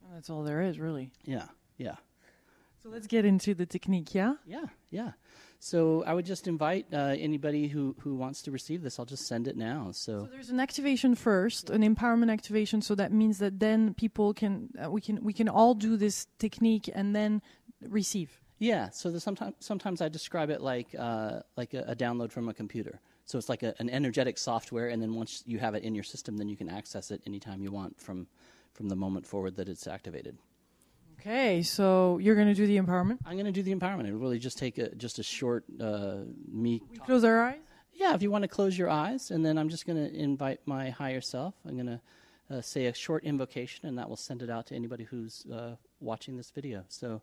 And 0.06 0.16
that's 0.16 0.30
all 0.30 0.44
there 0.44 0.62
is, 0.62 0.80
really. 0.80 1.12
Yeah, 1.26 1.48
yeah. 1.78 1.96
So 2.82 2.90
let's 2.90 3.08
get 3.08 3.26
into 3.26 3.54
the 3.54 3.66
technique, 3.66 4.16
yeah? 4.16 4.36
Yeah, 4.46 4.66
yeah. 4.90 5.12
So 5.60 6.06
I 6.06 6.14
would 6.14 6.26
just 6.26 6.48
invite 6.48 6.86
uh, 6.94 7.14
anybody 7.20 7.68
who, 7.68 7.94
who 8.00 8.16
wants 8.16 8.42
to 8.44 8.52
receive 8.52 8.82
this. 8.82 8.98
I'll 8.98 9.06
just 9.06 9.28
send 9.28 9.50
it 9.50 9.58
now. 9.58 9.90
So, 9.92 10.24
So 10.24 10.30
there's 10.32 10.50
an 10.50 10.62
activation 10.62 11.14
first, 11.16 11.70
an 11.70 11.82
empowerment 11.84 12.32
activation. 12.32 12.82
So 12.82 12.96
that 12.96 13.12
means 13.12 13.40
that 13.40 13.60
then 13.60 13.94
people 13.94 14.34
can 14.34 14.70
uh, 14.82 14.90
we 14.90 15.02
can 15.02 15.22
we 15.22 15.34
can 15.34 15.50
all 15.50 15.74
do 15.74 15.98
this 15.98 16.28
technique 16.38 16.90
and 16.94 17.14
then 17.14 17.42
receive. 17.82 18.40
yeah. 18.60 18.90
So 18.92 19.12
the, 19.12 19.20
sometimes 19.20 19.56
sometimes 19.60 20.02
I 20.02 20.08
describe 20.08 20.50
it 20.50 20.62
like 20.62 20.96
uh, 20.98 21.42
like 21.58 21.74
a, 21.74 21.84
a 21.90 21.96
download 21.96 22.32
from 22.32 22.48
a 22.48 22.54
computer. 22.54 23.02
So 23.30 23.38
it's 23.38 23.48
like 23.48 23.62
a, 23.62 23.76
an 23.78 23.92
energetic 23.92 24.40
software, 24.40 24.88
and 24.88 25.00
then 25.00 25.14
once 25.14 25.44
you 25.46 25.60
have 25.60 25.76
it 25.76 25.84
in 25.84 25.94
your 25.94 26.04
system, 26.04 26.36
then 26.36 26.50
you 26.50 26.58
can 26.58 26.68
access 26.68 27.12
it 27.12 27.22
anytime 27.28 27.62
you 27.62 27.70
want 27.70 28.02
from 28.02 28.26
from 28.74 28.90
the 28.90 28.96
moment 28.96 29.28
forward 29.28 29.56
that 29.58 29.70
it's 29.70 29.86
activated. 29.86 30.36
Okay, 31.20 31.62
so 31.62 32.18
you're 32.18 32.34
going 32.34 32.48
to 32.48 32.56
do 32.56 32.66
the 32.66 32.78
empowerment. 32.80 33.20
I'm 33.28 33.34
going 33.34 33.46
to 33.46 33.52
do 33.52 33.62
the 33.62 33.76
empowerment. 33.76 34.08
It'll 34.08 34.18
really 34.18 34.40
just 34.40 34.58
take 34.58 34.80
a, 34.80 34.96
just 34.96 35.20
a 35.20 35.24
short 35.24 35.64
uh, 35.80 36.22
me. 36.52 36.82
We 36.90 36.98
close 36.98 37.24
our 37.24 37.40
eyes. 37.40 37.60
Yeah, 37.94 38.16
if 38.16 38.24
you 38.24 38.32
want 38.32 38.46
to 38.46 38.48
close 38.48 38.76
your 38.76 38.90
eyes, 38.90 39.30
and 39.30 39.46
then 39.46 39.60
I'm 39.60 39.70
just 39.70 39.86
going 39.86 40.04
to 40.04 40.12
invite 40.12 40.62
my 40.66 40.90
higher 40.90 41.22
self. 41.22 41.54
I'm 41.68 41.76
going 41.76 42.00
to 42.00 42.02
uh, 42.50 42.62
say 42.62 42.88
a 42.88 42.96
short 42.96 43.26
invocation, 43.26 43.88
and 43.88 43.96
that 44.00 44.10
will 44.10 44.18
send 44.18 44.42
it 44.42 44.50
out 44.50 44.66
to 44.68 44.76
anybody 44.76 45.04
who's 45.04 45.46
uh, 45.54 45.76
watching 46.00 46.36
this 46.36 46.50
video. 46.50 46.84
So, 46.88 47.22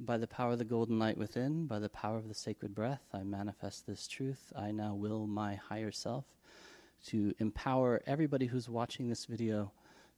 by 0.00 0.18
the 0.18 0.26
power 0.26 0.52
of 0.52 0.58
the 0.58 0.64
golden 0.64 0.98
light 0.98 1.16
within, 1.16 1.66
by 1.66 1.78
the 1.78 1.88
power 1.88 2.16
of 2.16 2.28
the 2.28 2.34
sacred 2.34 2.74
breath, 2.74 3.02
I 3.12 3.22
manifest 3.22 3.86
this 3.86 4.08
truth. 4.08 4.52
I 4.56 4.70
now 4.72 4.94
will 4.94 5.26
my 5.26 5.54
higher 5.54 5.92
self 5.92 6.24
to 7.06 7.34
empower 7.38 8.02
everybody 8.06 8.46
who's 8.46 8.68
watching 8.68 9.08
this 9.08 9.26
video 9.26 9.72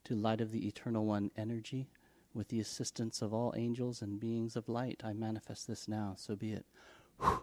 to 0.04 0.14
light 0.14 0.40
of 0.40 0.52
the 0.52 0.66
eternal 0.66 1.04
one 1.04 1.30
energy. 1.36 1.88
With 2.32 2.48
the 2.48 2.60
assistance 2.60 3.22
of 3.22 3.32
all 3.32 3.54
angels 3.56 4.02
and 4.02 4.20
beings 4.20 4.56
of 4.56 4.68
light, 4.68 5.00
I 5.02 5.12
manifest 5.12 5.66
this 5.66 5.88
now. 5.88 6.14
So 6.16 6.36
be 6.36 6.52
it. 6.52 6.66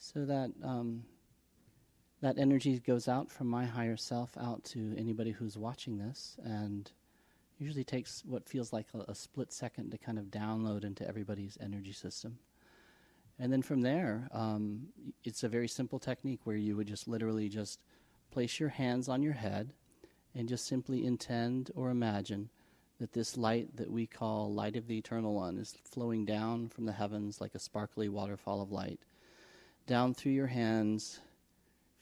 So 0.00 0.24
that 0.24 0.52
um, 0.64 1.02
that 2.20 2.38
energy 2.38 2.80
goes 2.80 3.08
out 3.08 3.30
from 3.30 3.46
my 3.46 3.64
higher 3.64 3.96
self 3.96 4.36
out 4.38 4.64
to 4.64 4.94
anybody 4.98 5.30
who's 5.30 5.56
watching 5.56 5.98
this, 5.98 6.36
and 6.44 6.90
usually 7.58 7.84
takes 7.84 8.22
what 8.24 8.48
feels 8.48 8.72
like 8.72 8.86
a, 8.94 9.10
a 9.10 9.14
split 9.14 9.52
second 9.52 9.90
to 9.90 9.98
kind 9.98 10.18
of 10.18 10.26
download 10.26 10.84
into 10.84 11.06
everybody's 11.06 11.58
energy 11.60 11.92
system. 11.92 12.38
And 13.38 13.52
then 13.52 13.62
from 13.62 13.82
there, 13.82 14.28
um, 14.32 14.88
it's 15.24 15.44
a 15.44 15.48
very 15.48 15.68
simple 15.68 15.98
technique 15.98 16.40
where 16.44 16.56
you 16.56 16.76
would 16.76 16.88
just 16.88 17.06
literally 17.06 17.48
just 17.48 17.80
place 18.32 18.58
your 18.58 18.68
hands 18.68 19.08
on 19.08 19.22
your 19.22 19.32
head 19.32 19.72
and 20.34 20.48
just 20.48 20.66
simply 20.66 21.04
intend 21.04 21.70
or 21.74 21.90
imagine 21.90 22.50
that 22.98 23.12
this 23.12 23.36
light 23.36 23.76
that 23.76 23.90
we 23.90 24.06
call 24.06 24.52
light 24.52 24.76
of 24.76 24.88
the 24.88 24.98
eternal 24.98 25.34
one 25.34 25.56
is 25.56 25.76
flowing 25.84 26.24
down 26.24 26.68
from 26.68 26.84
the 26.84 26.92
heavens 26.92 27.40
like 27.40 27.54
a 27.54 27.60
sparkly 27.60 28.08
waterfall 28.08 28.60
of 28.60 28.72
light 28.72 29.00
down 29.86 30.12
through 30.12 30.32
your 30.32 30.48
hands 30.48 31.20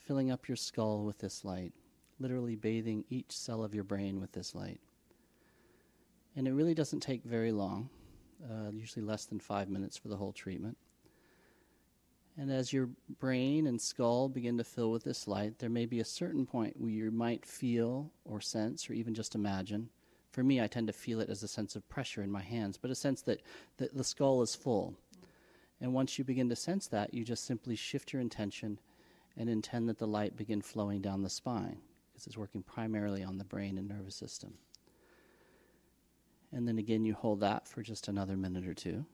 filling 0.06 0.30
up 0.30 0.48
your 0.48 0.56
skull 0.56 1.04
with 1.04 1.18
this 1.18 1.44
light 1.44 1.72
literally 2.18 2.56
bathing 2.56 3.04
each 3.10 3.32
cell 3.32 3.62
of 3.62 3.74
your 3.74 3.84
brain 3.84 4.20
with 4.20 4.32
this 4.32 4.54
light 4.54 4.80
and 6.36 6.46
it 6.46 6.52
really 6.52 6.74
doesn't 6.74 7.00
take 7.00 7.24
very 7.24 7.52
long 7.52 7.88
uh, 8.44 8.70
usually 8.72 9.04
less 9.04 9.24
than 9.24 9.38
five 9.38 9.68
minutes 9.68 9.96
for 9.96 10.08
the 10.08 10.16
whole 10.16 10.32
treatment 10.32 10.76
and 12.38 12.50
as 12.50 12.72
your 12.72 12.90
brain 13.18 13.66
and 13.66 13.80
skull 13.80 14.28
begin 14.28 14.58
to 14.58 14.64
fill 14.64 14.90
with 14.90 15.04
this 15.04 15.26
light, 15.26 15.58
there 15.58 15.70
may 15.70 15.86
be 15.86 16.00
a 16.00 16.04
certain 16.04 16.44
point 16.44 16.78
where 16.78 16.90
you 16.90 17.10
might 17.10 17.46
feel 17.46 18.10
or 18.26 18.42
sense 18.42 18.90
or 18.90 18.92
even 18.92 19.14
just 19.14 19.34
imagine. 19.34 19.88
For 20.32 20.44
me, 20.44 20.60
I 20.60 20.66
tend 20.66 20.86
to 20.88 20.92
feel 20.92 21.20
it 21.20 21.30
as 21.30 21.42
a 21.42 21.48
sense 21.48 21.76
of 21.76 21.88
pressure 21.88 22.22
in 22.22 22.30
my 22.30 22.42
hands, 22.42 22.76
but 22.76 22.90
a 22.90 22.94
sense 22.94 23.22
that, 23.22 23.40
that 23.78 23.96
the 23.96 24.04
skull 24.04 24.42
is 24.42 24.54
full. 24.54 24.94
And 25.80 25.94
once 25.94 26.18
you 26.18 26.24
begin 26.24 26.50
to 26.50 26.56
sense 26.56 26.88
that, 26.88 27.14
you 27.14 27.24
just 27.24 27.46
simply 27.46 27.74
shift 27.74 28.12
your 28.12 28.20
intention 28.20 28.78
and 29.36 29.48
intend 29.50 29.88
that 29.88 29.98
the 29.98 30.06
light 30.06 30.36
begin 30.36 30.62
flowing 30.62 31.00
down 31.00 31.22
the 31.22 31.30
spine, 31.30 31.78
because 32.12 32.26
it's 32.26 32.38
working 32.38 32.62
primarily 32.62 33.22
on 33.22 33.38
the 33.38 33.44
brain 33.44 33.78
and 33.78 33.88
nervous 33.88 34.16
system. 34.16 34.54
And 36.52 36.66
then 36.66 36.78
again, 36.78 37.04
you 37.04 37.14
hold 37.14 37.40
that 37.40 37.68
for 37.68 37.82
just 37.82 38.08
another 38.08 38.36
minute 38.36 38.66
or 38.66 38.74
two. 38.74 39.04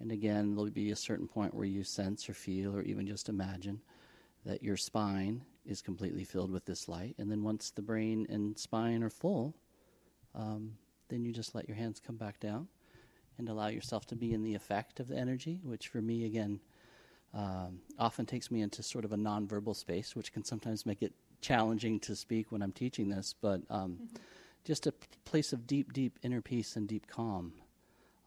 And 0.00 0.10
again, 0.12 0.54
there'll 0.54 0.70
be 0.70 0.90
a 0.90 0.96
certain 0.96 1.28
point 1.28 1.54
where 1.54 1.66
you 1.66 1.84
sense 1.84 2.28
or 2.28 2.34
feel 2.34 2.74
or 2.74 2.82
even 2.82 3.06
just 3.06 3.28
imagine 3.28 3.80
that 4.44 4.62
your 4.62 4.76
spine 4.76 5.44
is 5.66 5.82
completely 5.82 6.24
filled 6.24 6.50
with 6.50 6.64
this 6.64 6.88
light. 6.88 7.14
And 7.18 7.30
then 7.30 7.42
once 7.42 7.70
the 7.70 7.82
brain 7.82 8.26
and 8.30 8.58
spine 8.58 9.02
are 9.02 9.10
full, 9.10 9.54
um, 10.34 10.72
then 11.08 11.24
you 11.24 11.32
just 11.32 11.54
let 11.54 11.68
your 11.68 11.76
hands 11.76 12.00
come 12.00 12.16
back 12.16 12.40
down 12.40 12.68
and 13.36 13.48
allow 13.48 13.68
yourself 13.68 14.06
to 14.06 14.16
be 14.16 14.32
in 14.32 14.42
the 14.42 14.54
effect 14.54 15.00
of 15.00 15.08
the 15.08 15.16
energy, 15.16 15.60
which 15.62 15.88
for 15.88 16.00
me, 16.00 16.24
again, 16.24 16.60
um, 17.34 17.80
often 17.98 18.26
takes 18.26 18.50
me 18.50 18.62
into 18.62 18.82
sort 18.82 19.04
of 19.04 19.12
a 19.12 19.16
nonverbal 19.16 19.76
space, 19.76 20.16
which 20.16 20.32
can 20.32 20.44
sometimes 20.44 20.86
make 20.86 21.02
it 21.02 21.12
challenging 21.40 22.00
to 22.00 22.16
speak 22.16 22.50
when 22.50 22.62
I'm 22.62 22.72
teaching 22.72 23.08
this, 23.08 23.34
but 23.40 23.62
um, 23.70 23.92
mm-hmm. 23.92 24.16
just 24.64 24.86
a 24.86 24.92
p- 24.92 25.06
place 25.24 25.52
of 25.52 25.66
deep, 25.66 25.92
deep 25.92 26.18
inner 26.22 26.40
peace 26.40 26.76
and 26.76 26.88
deep 26.88 27.06
calm. 27.06 27.52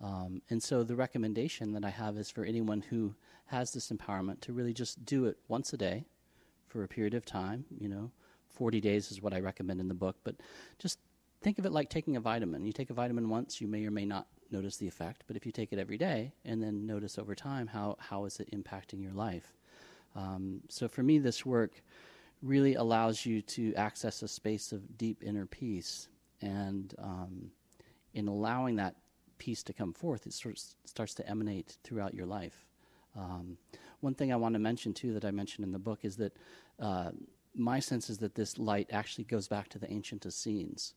Um, 0.02 0.42
and 0.50 0.62
so 0.62 0.84
the 0.84 0.96
recommendation 0.96 1.74
that 1.74 1.86
I 1.86 1.90
have 1.90 2.18
is 2.18 2.30
for 2.30 2.44
anyone 2.44 2.82
who 2.82 3.14
has 3.48 3.74
this 3.74 3.92
empowerment 3.92 4.40
to 4.42 4.54
really 4.54 4.74
just 4.74 5.06
do 5.06 5.26
it 5.26 5.38
once 5.48 5.74
a 5.74 5.78
day 5.78 6.06
for 6.68 6.84
a 6.84 6.88
period 6.88 7.14
of 7.14 7.26
time. 7.26 7.66
You 7.80 7.90
know, 7.90 8.12
40 8.50 8.82
days 8.82 9.12
is 9.12 9.22
what 9.22 9.34
I 9.34 9.40
recommend 9.40 9.80
in 9.80 9.88
the 9.88 9.94
book, 9.94 10.16
but 10.24 10.36
just 10.80 11.00
think 11.42 11.60
of 11.60 11.66
it 11.66 11.72
like 11.72 11.90
taking 11.90 12.16
a 12.16 12.22
vitamin. 12.22 12.66
You 12.66 12.72
take 12.72 12.90
a 12.90 12.94
vitamin 12.94 13.30
once, 13.30 13.60
you 13.60 13.68
may 13.68 13.86
or 13.86 13.92
may 13.92 14.06
not 14.06 14.28
notice 14.52 14.78
the 14.78 14.88
effect, 14.88 15.24
but 15.28 15.36
if 15.36 15.46
you 15.46 15.52
take 15.52 15.72
it 15.74 15.80
every 15.80 15.98
day 15.98 16.34
and 16.46 16.62
then 16.62 16.86
notice 16.86 17.18
over 17.18 17.36
time 17.36 17.68
how, 17.68 17.96
how 18.00 18.26
is 18.26 18.40
it 18.40 18.52
impacting 18.52 19.02
your 19.02 19.14
life. 19.14 19.56
Um, 20.16 20.62
so 20.70 20.88
for 20.88 21.04
me, 21.04 21.20
this 21.20 21.46
work 21.46 21.82
really 22.42 22.76
allows 22.76 23.26
you 23.26 23.42
to 23.42 23.74
access 23.76 24.22
a 24.22 24.28
space 24.28 24.72
of 24.72 24.98
deep 24.98 25.24
inner 25.24 25.46
peace. 25.46 26.10
And 26.42 26.94
um, 26.98 27.52
in 28.14 28.28
allowing 28.28 28.76
that 28.78 28.96
peace 29.38 29.64
to 29.64 29.74
come 29.74 29.94
forth, 29.94 30.26
it 30.26 30.34
sort 30.34 30.58
of 30.58 30.64
starts 30.86 31.14
to 31.16 31.30
emanate 31.30 31.78
throughout 31.84 32.14
your 32.14 32.26
life. 32.26 32.66
Um, 33.16 33.58
one 34.00 34.16
thing 34.16 34.32
I 34.32 34.38
want 34.38 34.54
to 34.54 34.60
mention 34.60 34.94
too 34.94 35.14
that 35.14 35.26
I 35.26 35.32
mentioned 35.32 35.66
in 35.66 35.72
the 35.72 35.80
book 35.80 36.00
is 36.04 36.18
that 36.18 36.36
uh, 36.80 37.12
my 37.56 37.80
sense 37.80 38.10
is 38.10 38.18
that 38.20 38.36
this 38.36 38.58
light 38.58 38.90
actually 38.92 39.26
goes 39.26 39.48
back 39.48 39.70
to 39.70 39.80
the 39.80 39.92
ancient 39.92 40.26
Essenes, 40.26 40.94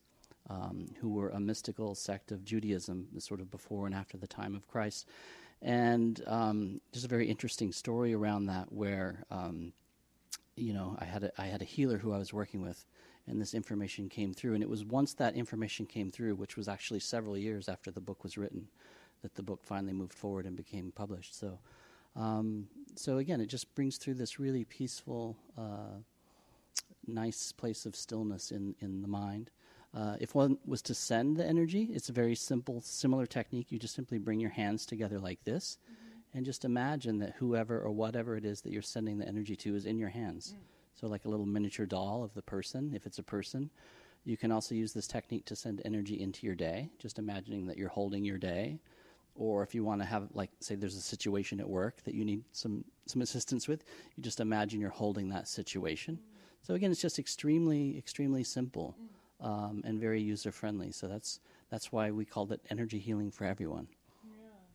um, 0.49 0.87
who 1.01 1.09
were 1.09 1.29
a 1.29 1.39
mystical 1.39 1.95
sect 1.95 2.31
of 2.31 2.45
Judaism, 2.45 3.07
sort 3.19 3.39
of 3.39 3.49
before 3.49 3.85
and 3.85 3.95
after 3.95 4.17
the 4.17 4.27
time 4.27 4.55
of 4.55 4.67
Christ. 4.67 5.07
And 5.61 6.21
um, 6.27 6.81
there's 6.91 7.05
a 7.05 7.09
very 7.09 7.27
interesting 7.27 7.71
story 7.71 8.13
around 8.13 8.45
that 8.45 8.71
where, 8.71 9.23
um, 9.31 9.73
you 10.55 10.73
know, 10.73 10.95
I 10.99 11.05
had 11.05 11.23
a, 11.23 11.41
I 11.41 11.45
had 11.45 11.61
a 11.61 11.65
healer 11.65 11.97
who 11.97 12.13
I 12.13 12.17
was 12.17 12.33
working 12.33 12.61
with, 12.61 12.85
and 13.27 13.41
this 13.41 13.53
information 13.53 14.07
came 14.09 14.33
through. 14.33 14.53
And 14.53 14.61
it 14.61 14.69
was 14.69 14.83
once 14.83 15.13
that 15.15 15.35
information 15.35 15.85
came 15.85 16.11
through, 16.11 16.35
which 16.35 16.57
was 16.57 16.67
actually 16.67 16.99
several 16.99 17.37
years 17.37 17.67
after 17.67 17.89
the 17.89 18.01
book 18.01 18.23
was 18.23 18.37
written, 18.37 18.67
that 19.21 19.35
the 19.35 19.43
book 19.43 19.63
finally 19.63 19.93
moved 19.93 20.13
forward 20.13 20.45
and 20.45 20.55
became 20.55 20.91
published. 20.91 21.39
So, 21.39 21.57
um, 22.15 22.67
so 22.95 23.17
again, 23.17 23.41
it 23.41 23.47
just 23.47 23.73
brings 23.73 23.97
through 23.97 24.15
this 24.15 24.39
really 24.39 24.65
peaceful, 24.65 25.35
uh, 25.57 25.97
nice 27.07 27.51
place 27.51 27.85
of 27.87 27.95
stillness 27.95 28.51
in, 28.51 28.75
in 28.79 29.01
the 29.01 29.07
mind. 29.07 29.49
Uh, 29.95 30.17
if 30.19 30.35
one 30.35 30.57
was 30.65 30.81
to 30.81 30.93
send 30.93 31.37
the 31.37 31.45
energy, 31.45 31.89
it's 31.93 32.09
a 32.09 32.13
very 32.13 32.35
simple, 32.35 32.81
similar 32.81 33.25
technique. 33.25 33.71
You 33.71 33.79
just 33.79 33.95
simply 33.95 34.17
bring 34.17 34.41
your 34.41 34.49
hands 34.49 34.85
together 34.85 35.19
like 35.19 35.41
this, 35.45 35.77
mm-hmm. 35.85 36.37
and 36.37 36.45
just 36.45 36.65
imagine 36.65 37.19
that 37.19 37.35
whoever 37.37 37.79
or 37.79 37.91
whatever 37.91 38.35
it 38.35 38.43
is 38.43 38.61
that 38.61 38.73
you're 38.73 38.81
sending 38.81 39.17
the 39.17 39.27
energy 39.27 39.55
to 39.55 39.75
is 39.75 39.85
in 39.85 39.97
your 39.97 40.09
hands. 40.09 40.53
Mm. 40.53 40.61
So, 40.99 41.07
like 41.07 41.23
a 41.23 41.29
little 41.29 41.45
miniature 41.45 41.85
doll 41.85 42.23
of 42.23 42.33
the 42.33 42.41
person, 42.41 42.91
if 42.93 43.05
it's 43.05 43.19
a 43.19 43.23
person. 43.23 43.69
You 44.25 44.37
can 44.37 44.51
also 44.51 44.73
use 44.75 44.91
this 44.91 45.07
technique 45.07 45.45
to 45.45 45.55
send 45.55 45.81
energy 45.85 46.19
into 46.19 46.45
your 46.45 46.55
day, 46.55 46.89
just 46.97 47.19
imagining 47.19 47.67
that 47.67 47.77
you're 47.77 47.89
holding 47.89 48.25
your 48.25 48.39
day. 48.39 48.79
Or 49.35 49.61
if 49.61 49.75
you 49.75 49.83
want 49.83 50.01
to 50.01 50.05
have, 50.05 50.29
like, 50.33 50.49
say, 50.61 50.75
there's 50.75 50.95
a 50.95 51.01
situation 51.01 51.59
at 51.59 51.69
work 51.69 52.01
that 52.05 52.15
you 52.15 52.25
need 52.25 52.43
some, 52.53 52.85
some 53.05 53.21
assistance 53.21 53.67
with, 53.67 53.83
you 54.15 54.23
just 54.23 54.39
imagine 54.39 54.79
you're 54.79 54.89
holding 54.89 55.29
that 55.29 55.47
situation. 55.47 56.15
Mm. 56.15 56.65
So, 56.65 56.73
again, 56.73 56.91
it's 56.91 57.01
just 57.01 57.19
extremely, 57.19 57.97
extremely 57.97 58.43
simple 58.43 58.95
mm. 58.99 59.07
Um, 59.41 59.81
and 59.85 59.99
very 59.99 60.21
user 60.21 60.51
friendly. 60.51 60.91
So, 60.91 61.07
that's, 61.07 61.39
that's 61.69 61.91
why 61.91 62.11
we 62.11 62.25
called 62.25 62.51
it 62.51 62.61
energy 62.69 62.99
healing 62.99 63.31
for 63.31 63.45
everyone. 63.45 63.87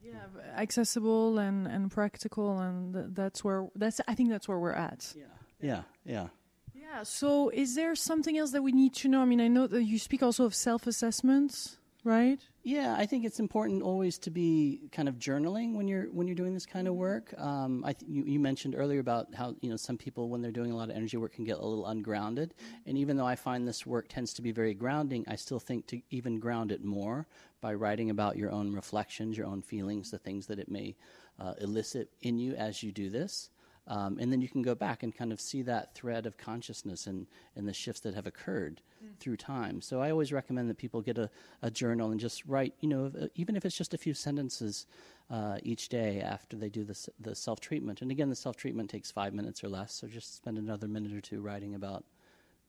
Yeah, 0.03 0.15
accessible 0.57 1.39
and, 1.39 1.67
and 1.67 1.91
practical, 1.91 2.59
and 2.59 2.95
th- 2.95 3.07
that's 3.11 3.45
where 3.45 3.69
that's. 3.77 4.01
I 4.09 4.15
think 4.15 4.31
that's 4.31 4.49
where 4.49 4.59
we're 4.59 4.73
at. 4.73 5.13
Yeah. 5.15 5.25
Yeah, 5.61 5.83
yeah. 6.07 6.29
Yeah. 6.75 7.03
So, 7.03 7.51
is 7.51 7.75
there 7.75 7.95
something 7.95 8.39
else 8.39 8.53
that 8.53 8.63
we 8.63 8.73
need 8.73 8.95
to 8.95 9.09
know? 9.09 9.21
I 9.21 9.27
mean, 9.27 9.41
I 9.41 9.49
know 9.49 9.67
that 9.67 9.85
you 9.85 9.99
speak 9.99 10.23
also 10.23 10.45
of 10.47 10.55
self 10.55 10.87
assessments. 10.87 11.77
Right? 12.05 12.41
Yeah, 12.63 12.95
I 12.99 13.07
think 13.07 13.25
it's 13.25 13.41
important 13.41 13.83
always 13.83 14.19
to 14.19 14.31
be 14.31 14.83
kind 14.93 15.09
of 15.09 15.19
journaling 15.19 15.75
when 15.75 15.89
you're 15.89 16.05
when 16.13 16.27
you're 16.27 16.35
doing 16.35 16.55
this 16.55 16.67
kind 16.67 16.87
of 16.87 16.95
work. 16.95 17.35
Um, 17.39 17.85
I 17.85 17.93
th- 17.93 18.11
you, 18.11 18.25
you 18.25 18.39
mentioned 18.39 18.75
earlier 18.77 19.01
about 19.01 19.35
how 19.35 19.55
you 19.61 19.71
know 19.71 19.77
some 19.77 19.97
people 19.97 20.29
when 20.29 20.43
they're 20.43 20.51
doing 20.51 20.71
a 20.71 20.77
lot 20.77 20.91
of 20.91 20.97
energy 20.97 21.17
work 21.17 21.33
can 21.33 21.45
get 21.45 21.59
a 21.59 21.65
little 21.65 21.87
ungrounded, 21.87 22.55
and 22.87 22.99
even 22.99 23.17
though 23.17 23.27
I 23.27 23.37
find 23.37 23.67
this 23.67 23.87
work 23.87 24.09
tends 24.09 24.35
to 24.35 24.43
be 24.43 24.53
very 24.53 24.75
grounding, 24.75 25.25
I 25.29 25.37
still 25.37 25.61
think 25.61 25.87
to 25.89 26.01
even 26.11 26.39
ground 26.39 26.73
it 26.73 26.85
more 26.85 27.27
by 27.61 27.75
writing 27.75 28.11
about 28.11 28.37
your 28.37 28.51
own 28.51 28.73
reflections, 28.73 29.37
your 29.37 29.47
own 29.47 29.63
feelings, 29.63 30.11
the 30.11 30.19
things 30.19 30.47
that 30.47 30.59
it 30.59 30.71
may 30.71 30.97
uh, 31.39 31.55
elicit 31.61 32.11
in 32.23 32.39
you 32.39 32.55
as 32.55 32.83
you 32.83 32.93
do 32.93 33.11
this. 33.11 33.51
Um, 33.87 34.19
and 34.21 34.31
then 34.31 34.41
you 34.41 34.49
can 34.49 34.63
go 34.63 34.75
back 34.75 35.03
and 35.03 35.15
kind 35.15 35.33
of 35.33 35.41
see 35.41 35.63
that 35.63 35.95
thread 35.95 36.27
of 36.27 36.37
consciousness 36.37 37.07
and, 37.07 37.27
and 37.57 37.67
the 37.67 37.73
shifts 37.73 38.01
that 38.03 38.15
have 38.15 38.27
occurred 38.27 38.83
mm. 39.05 39.17
through 39.19 39.37
time. 39.37 39.81
So 39.81 40.01
I 40.01 40.11
always 40.11 40.33
recommend 40.33 40.71
that 40.71 40.79
people 40.79 41.01
get 41.01 41.19
a, 41.19 41.29
a 41.63 41.71
journal 41.71 42.11
and 42.11 42.21
just 42.21 42.45
write, 42.45 42.75
you 42.81 42.89
know, 42.89 43.11
uh, 43.21 43.27
even 43.35 43.57
if 43.57 43.65
it's 43.65 43.77
just 43.77 43.95
a 43.95 43.99
few 43.99 44.15
sentences 44.15 44.87
uh, 45.31 45.59
each 45.63 45.89
day 45.89 46.21
after 46.21 46.57
they 46.57 46.69
do 46.69 46.85
the, 46.85 47.09
the 47.21 47.35
self 47.35 47.61
treatment. 47.61 48.03
And 48.03 48.11
again, 48.11 48.29
the 48.29 48.37
self 48.37 48.57
treatment 48.57 48.91
takes 48.91 49.11
five 49.11 49.33
minutes 49.33 49.65
or 49.65 49.69
less, 49.69 49.93
so 49.93 50.07
just 50.07 50.37
spend 50.37 50.59
another 50.59 50.87
minute 50.87 51.13
or 51.13 51.21
two 51.21 51.41
writing 51.41 51.75
about 51.75 52.05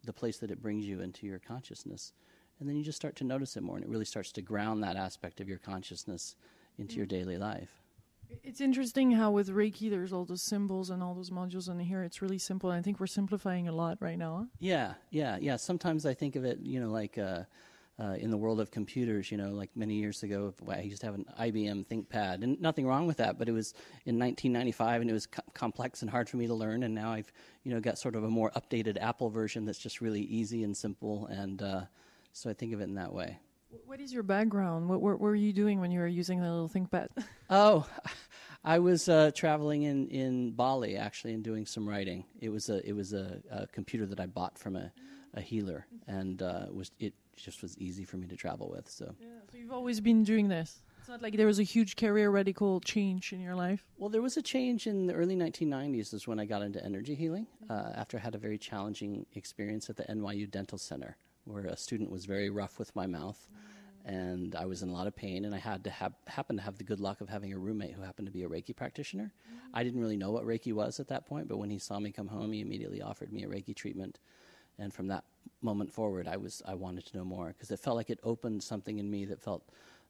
the 0.04 0.14
place 0.14 0.38
that 0.38 0.52
it 0.52 0.62
brings 0.62 0.86
you 0.86 1.02
into 1.02 1.28
your 1.28 1.40
consciousness. 1.40 2.14
And 2.60 2.70
then 2.70 2.76
you 2.76 2.84
just 2.84 2.98
start 2.98 3.16
to 3.18 3.24
notice 3.24 3.58
it 3.58 3.64
more, 3.64 3.76
and 3.76 3.84
it 3.84 3.90
really 3.90 4.06
starts 4.06 4.32
to 4.34 4.42
ground 4.42 4.84
that 4.84 4.96
aspect 4.96 5.42
of 5.42 5.50
your 5.50 5.58
consciousness 5.58 6.36
into 6.78 6.94
mm. 6.94 6.98
your 6.98 7.06
daily 7.08 7.38
life. 7.38 7.81
It's 8.44 8.62
interesting 8.62 9.12
how 9.12 9.32
with 9.32 9.50
Reiki 9.50 9.90
there's 9.90 10.14
all 10.14 10.26
those 10.26 10.42
symbols 10.42 10.90
and 10.90 11.04
all 11.04 11.14
those 11.14 11.30
modules 11.30 11.70
in 11.70 11.80
here. 11.80 12.04
It's 12.04 12.22
really 12.22 12.38
simple. 12.38 12.70
I 12.70 12.82
think 12.82 13.00
we're 13.00 13.08
simplifying 13.08 13.68
a 13.68 13.72
lot 13.72 13.98
right 14.02 14.18
now. 14.18 14.48
Yeah, 14.60 14.94
yeah, 15.10 15.38
yeah. 15.40 15.56
Sometimes 15.56 16.06
I 16.06 16.14
think 16.14 16.36
of 16.36 16.46
it, 16.46 16.60
you 16.62 16.80
know, 16.80 16.90
like 16.90 17.18
uh, 17.18 17.44
uh, 18.00 18.14
in 18.14 18.32
the 18.32 18.38
world 18.38 18.60
of 18.60 18.72
computers. 18.72 19.32
You 19.32 19.38
know, 19.38 19.50
like 19.50 19.70
many 19.76 19.96
years 19.96 20.24
ago, 20.24 20.54
I 20.68 20.82
used 20.82 21.02
to 21.02 21.08
have 21.08 21.16
an 21.16 21.26
IBM 21.40 21.86
ThinkPad, 21.88 22.44
and 22.44 22.60
nothing 22.60 22.88
wrong 22.88 23.06
with 23.08 23.18
that. 23.18 23.38
But 23.38 23.48
it 23.48 23.52
was 23.52 23.74
in 24.06 24.18
1995, 24.18 25.02
and 25.02 25.10
it 25.10 25.14
was 25.14 25.28
co- 25.28 25.44
complex 25.54 26.02
and 26.02 26.10
hard 26.10 26.30
for 26.30 26.38
me 26.38 26.48
to 26.48 26.54
learn. 26.54 26.84
And 26.84 26.96
now 26.96 27.12
I've, 27.12 27.32
you 27.64 27.74
know, 27.74 27.80
got 27.80 27.98
sort 28.00 28.16
of 28.16 28.24
a 28.24 28.30
more 28.30 28.52
updated 28.52 28.98
Apple 29.02 29.30
version 29.30 29.66
that's 29.66 29.80
just 29.80 30.02
really 30.02 30.22
easy 30.22 30.64
and 30.64 30.76
simple. 30.76 31.28
And 31.28 31.62
uh, 31.62 31.82
so 32.34 32.50
I 32.50 32.54
think 32.54 32.74
of 32.74 32.82
it 32.82 32.86
in 32.86 32.96
that 32.96 33.14
way. 33.14 33.38
What 33.86 34.00
is 34.00 34.14
your 34.14 34.24
background? 34.24 34.90
What, 34.90 35.02
what, 35.02 35.20
were 35.20 35.36
you 35.36 35.54
doing 35.54 35.80
when 35.80 35.92
you 35.92 36.00
were 36.00 36.08
using 36.08 36.42
the 36.42 36.50
little 36.50 36.70
ThinkPad? 36.70 37.08
oh, 37.50 37.88
I 38.64 38.80
was 38.80 39.10
uh, 39.10 39.32
traveling 39.34 39.84
in, 39.84 40.08
in 40.10 40.52
Bali 40.52 40.96
actually 40.96 41.34
and 41.34 41.44
doing 41.44 41.66
some 41.66 41.88
writing. 41.88 42.26
It 42.40 42.50
was 42.50 42.70
a 42.70 42.88
it 42.88 42.94
was 42.94 43.14
a, 43.14 43.42
a 43.50 43.68
computer 43.68 44.06
that 44.06 44.20
I 44.20 44.28
bought 44.28 44.58
from 44.58 44.76
a, 44.76 44.92
a 45.34 45.42
healer, 45.42 45.88
and 46.08 46.42
uh, 46.42 46.68
was 46.72 46.92
it 47.00 47.14
just 47.36 47.62
was 47.62 47.78
easy 47.80 48.04
for 48.04 48.18
me 48.18 48.28
to 48.28 48.36
travel 48.36 48.70
with. 48.70 48.90
So. 48.90 49.16
Yeah, 49.20 49.28
so 49.52 49.58
you've 49.58 49.72
always 49.72 50.00
been 50.00 50.24
doing 50.24 50.48
this. 50.48 50.82
It's 51.00 51.10
not 51.10 51.24
like 51.24 51.36
there 51.36 51.48
was 51.48 51.58
a 51.58 51.64
huge 51.64 51.96
career 51.96 52.30
radical 52.30 52.80
change 52.82 53.34
in 53.34 53.42
your 53.42 53.56
life. 53.56 53.84
Well, 53.98 54.10
there 54.10 54.22
was 54.22 54.38
a 54.38 54.42
change 54.44 54.86
in 54.86 55.08
the 55.08 55.14
early 55.14 55.36
1990s. 55.36 56.14
Is 56.14 56.28
when 56.28 56.40
I 56.40 56.46
got 56.46 56.62
into 56.62 56.84
energy 56.86 57.16
healing 57.16 57.48
uh, 57.70 57.94
after 57.96 58.18
I 58.18 58.20
had 58.20 58.36
a 58.36 58.38
very 58.38 58.60
challenging 58.60 59.26
experience 59.34 59.90
at 59.90 59.98
the 59.98 60.04
NYU 60.04 60.50
Dental 60.50 60.78
Center 60.78 61.18
where 61.46 61.66
a 61.66 61.78
student 61.78 62.10
was 62.10 62.26
very 62.26 62.50
rough 62.50 62.80
with 62.80 62.96
my 62.96 63.08
mouth. 63.08 63.48
And 64.04 64.56
I 64.56 64.66
was 64.66 64.82
in 64.82 64.90
a 64.90 64.94
lot 64.94 65.06
of 65.06 65.16
pain, 65.16 65.46
and 65.46 65.54
I 65.54 65.60
had 65.60 65.84
to 65.84 65.92
have, 65.92 66.14
happen 66.26 66.58
to 66.58 66.64
have 66.64 66.78
the 66.80 66.84
good 66.84 67.00
luck 67.00 67.22
of 67.22 67.30
having 67.30 67.54
a 67.54 67.58
roommate 67.58 67.94
who 67.94 68.02
happened 68.02 68.28
to 68.28 68.32
be 68.32 68.44
a 68.44 68.50
Reiki 68.50 68.76
practitioner. 68.76 69.32
Mm-hmm. 69.48 69.58
I 69.76 69.84
didn't 69.84 70.02
really 70.02 70.18
know 70.18 70.32
what 70.32 70.44
Reiki 70.44 70.74
was 70.74 71.00
at 71.00 71.08
that 71.10 71.28
point, 71.28 71.48
but 71.48 71.58
when 71.58 71.70
he 71.70 71.78
saw 71.78 72.00
me 72.00 72.12
come 72.12 72.28
home, 72.28 72.52
he 72.52 72.62
immediately 72.62 73.02
offered 73.02 73.32
me 73.32 73.44
a 73.44 73.48
Reiki 73.48 73.76
treatment. 73.76 74.20
And 74.80 74.92
from 74.92 75.08
that 75.10 75.24
moment 75.62 75.92
forward, 75.92 76.28
I 76.28 76.38
was 76.38 76.64
I 76.66 76.74
wanted 76.74 77.06
to 77.08 77.18
know 77.18 77.26
more 77.26 77.50
because 77.50 77.70
it 77.70 77.80
felt 77.80 77.96
like 77.96 78.10
it 78.10 78.20
opened 78.24 78.64
something 78.64 78.98
in 78.98 79.12
me 79.12 79.26
that 79.26 79.40
felt 79.40 79.64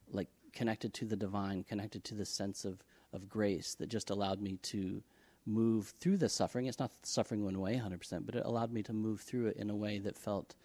like 0.10 0.30
connected 0.54 0.94
to 0.94 1.06
the 1.06 1.18
divine, 1.18 1.64
connected 1.64 2.06
to 2.06 2.16
the 2.16 2.26
sense 2.26 2.64
of 2.64 2.84
of 3.14 3.28
grace 3.28 3.76
that 3.76 3.90
just 3.90 4.10
allowed 4.10 4.42
me 4.42 4.58
to 4.62 5.04
move 5.46 5.94
through 6.00 6.18
the 6.18 6.30
suffering. 6.30 6.68
It's 6.68 6.80
not 6.80 6.92
the 7.02 7.08
suffering 7.08 7.44
went 7.44 7.58
away 7.58 7.82
100%, 7.84 8.26
but 8.26 8.36
it 8.36 8.46
allowed 8.46 8.72
me 8.72 8.84
to 8.84 8.94
move 8.94 9.22
through 9.22 9.48
it 9.48 9.58
in 9.58 9.70
a 9.70 9.76
way 9.76 10.00
that 10.00 10.18
felt 10.18 10.56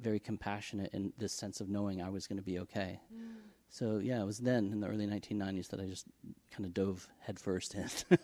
very 0.00 0.20
compassionate 0.20 0.92
in 0.92 1.12
this 1.18 1.32
sense 1.32 1.60
of 1.60 1.68
knowing 1.68 2.02
I 2.02 2.10
was 2.10 2.26
going 2.26 2.38
to 2.38 2.42
be 2.42 2.58
okay. 2.60 3.00
Mm. 3.12 3.48
So 3.70 3.98
yeah, 3.98 4.20
it 4.20 4.26
was 4.26 4.38
then 4.38 4.72
in 4.72 4.80
the 4.80 4.88
early 4.88 5.06
1990s 5.06 5.68
that 5.68 5.80
I 5.80 5.84
just 5.84 6.06
kind 6.50 6.64
of 6.64 6.72
dove 6.72 7.06
headfirst 7.20 7.74
in. 7.74 7.88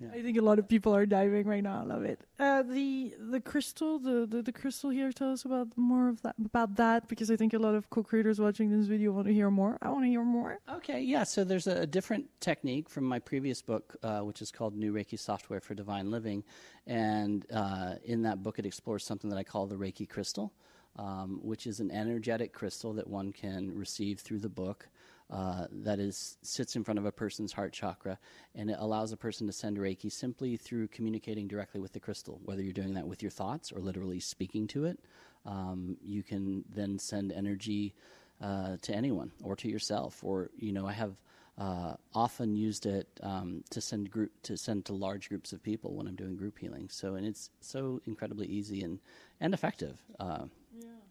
yeah. 0.00 0.08
I 0.12 0.20
think 0.20 0.36
a 0.36 0.42
lot 0.42 0.58
of 0.58 0.68
people 0.68 0.94
are 0.94 1.06
diving 1.06 1.46
right 1.46 1.62
now. 1.62 1.80
I 1.80 1.84
love 1.84 2.04
it. 2.04 2.20
Uh, 2.38 2.62
the 2.62 3.14
the 3.18 3.40
crystal, 3.40 3.98
the, 3.98 4.26
the, 4.26 4.42
the 4.42 4.52
crystal 4.52 4.90
here. 4.90 5.10
Tell 5.10 5.32
us 5.32 5.46
about 5.46 5.68
more 5.76 6.10
of 6.10 6.20
that 6.22 6.34
about 6.44 6.76
that 6.76 7.08
because 7.08 7.30
I 7.30 7.36
think 7.36 7.54
a 7.54 7.58
lot 7.58 7.74
of 7.74 7.88
co-creators 7.88 8.38
watching 8.38 8.70
this 8.70 8.86
video 8.86 9.12
want 9.12 9.26
to 9.26 9.32
hear 9.32 9.50
more. 9.50 9.78
I 9.80 9.88
want 9.88 10.04
to 10.04 10.08
hear 10.08 10.22
more. 10.22 10.58
Okay, 10.70 11.00
yeah. 11.00 11.24
So 11.24 11.44
there's 11.44 11.66
a, 11.66 11.82
a 11.82 11.86
different 11.86 12.26
technique 12.40 12.90
from 12.90 13.04
my 13.04 13.18
previous 13.18 13.62
book, 13.62 13.96
uh, 14.02 14.20
which 14.20 14.42
is 14.42 14.50
called 14.50 14.76
New 14.76 14.92
Reiki 14.92 15.18
Software 15.18 15.60
for 15.60 15.74
Divine 15.74 16.10
Living, 16.10 16.44
and 16.86 17.46
uh, 17.52 17.94
in 18.04 18.22
that 18.22 18.42
book 18.42 18.58
it 18.58 18.66
explores 18.66 19.02
something 19.02 19.30
that 19.30 19.38
I 19.38 19.44
call 19.44 19.66
the 19.66 19.76
Reiki 19.76 20.06
crystal 20.06 20.52
um, 20.96 21.40
which 21.42 21.66
is 21.66 21.80
an 21.80 21.90
energetic 21.90 22.52
crystal 22.52 22.92
that 22.94 23.06
one 23.06 23.32
can 23.32 23.76
receive 23.76 24.20
through 24.20 24.40
the 24.40 24.48
book. 24.48 24.88
Uh, 25.30 25.66
that 25.72 25.98
is 25.98 26.36
sits 26.42 26.76
in 26.76 26.84
front 26.84 26.98
of 26.98 27.06
a 27.06 27.10
person's 27.10 27.52
heart 27.52 27.72
chakra, 27.72 28.18
and 28.54 28.70
it 28.70 28.76
allows 28.78 29.10
a 29.10 29.16
person 29.16 29.46
to 29.46 29.52
send 29.52 29.78
Reiki 29.78 30.12
simply 30.12 30.56
through 30.56 30.86
communicating 30.88 31.48
directly 31.48 31.80
with 31.80 31.92
the 31.92 31.98
crystal. 31.98 32.40
Whether 32.44 32.62
you're 32.62 32.74
doing 32.74 32.94
that 32.94 33.08
with 33.08 33.22
your 33.22 33.30
thoughts 33.30 33.72
or 33.72 33.80
literally 33.80 34.20
speaking 34.20 34.66
to 34.68 34.84
it, 34.84 35.00
um, 35.46 35.96
you 36.02 36.22
can 36.22 36.62
then 36.68 36.98
send 36.98 37.32
energy 37.32 37.94
uh, 38.42 38.76
to 38.82 38.94
anyone 38.94 39.32
or 39.42 39.56
to 39.56 39.68
yourself. 39.68 40.22
Or 40.22 40.50
you 40.58 40.72
know, 40.72 40.86
I 40.86 40.92
have 40.92 41.16
uh, 41.56 41.94
often 42.14 42.54
used 42.54 42.84
it 42.84 43.08
um, 43.22 43.64
to 43.70 43.80
send 43.80 44.10
group 44.10 44.30
to 44.42 44.56
send 44.56 44.84
to 44.86 44.92
large 44.92 45.28
groups 45.28 45.52
of 45.52 45.62
people 45.62 45.94
when 45.94 46.06
I'm 46.06 46.16
doing 46.16 46.36
group 46.36 46.58
healing. 46.58 46.88
So, 46.90 47.14
and 47.14 47.26
it's 47.26 47.50
so 47.60 48.00
incredibly 48.06 48.46
easy 48.46 48.82
and 48.82 48.98
and 49.40 49.54
effective. 49.54 49.96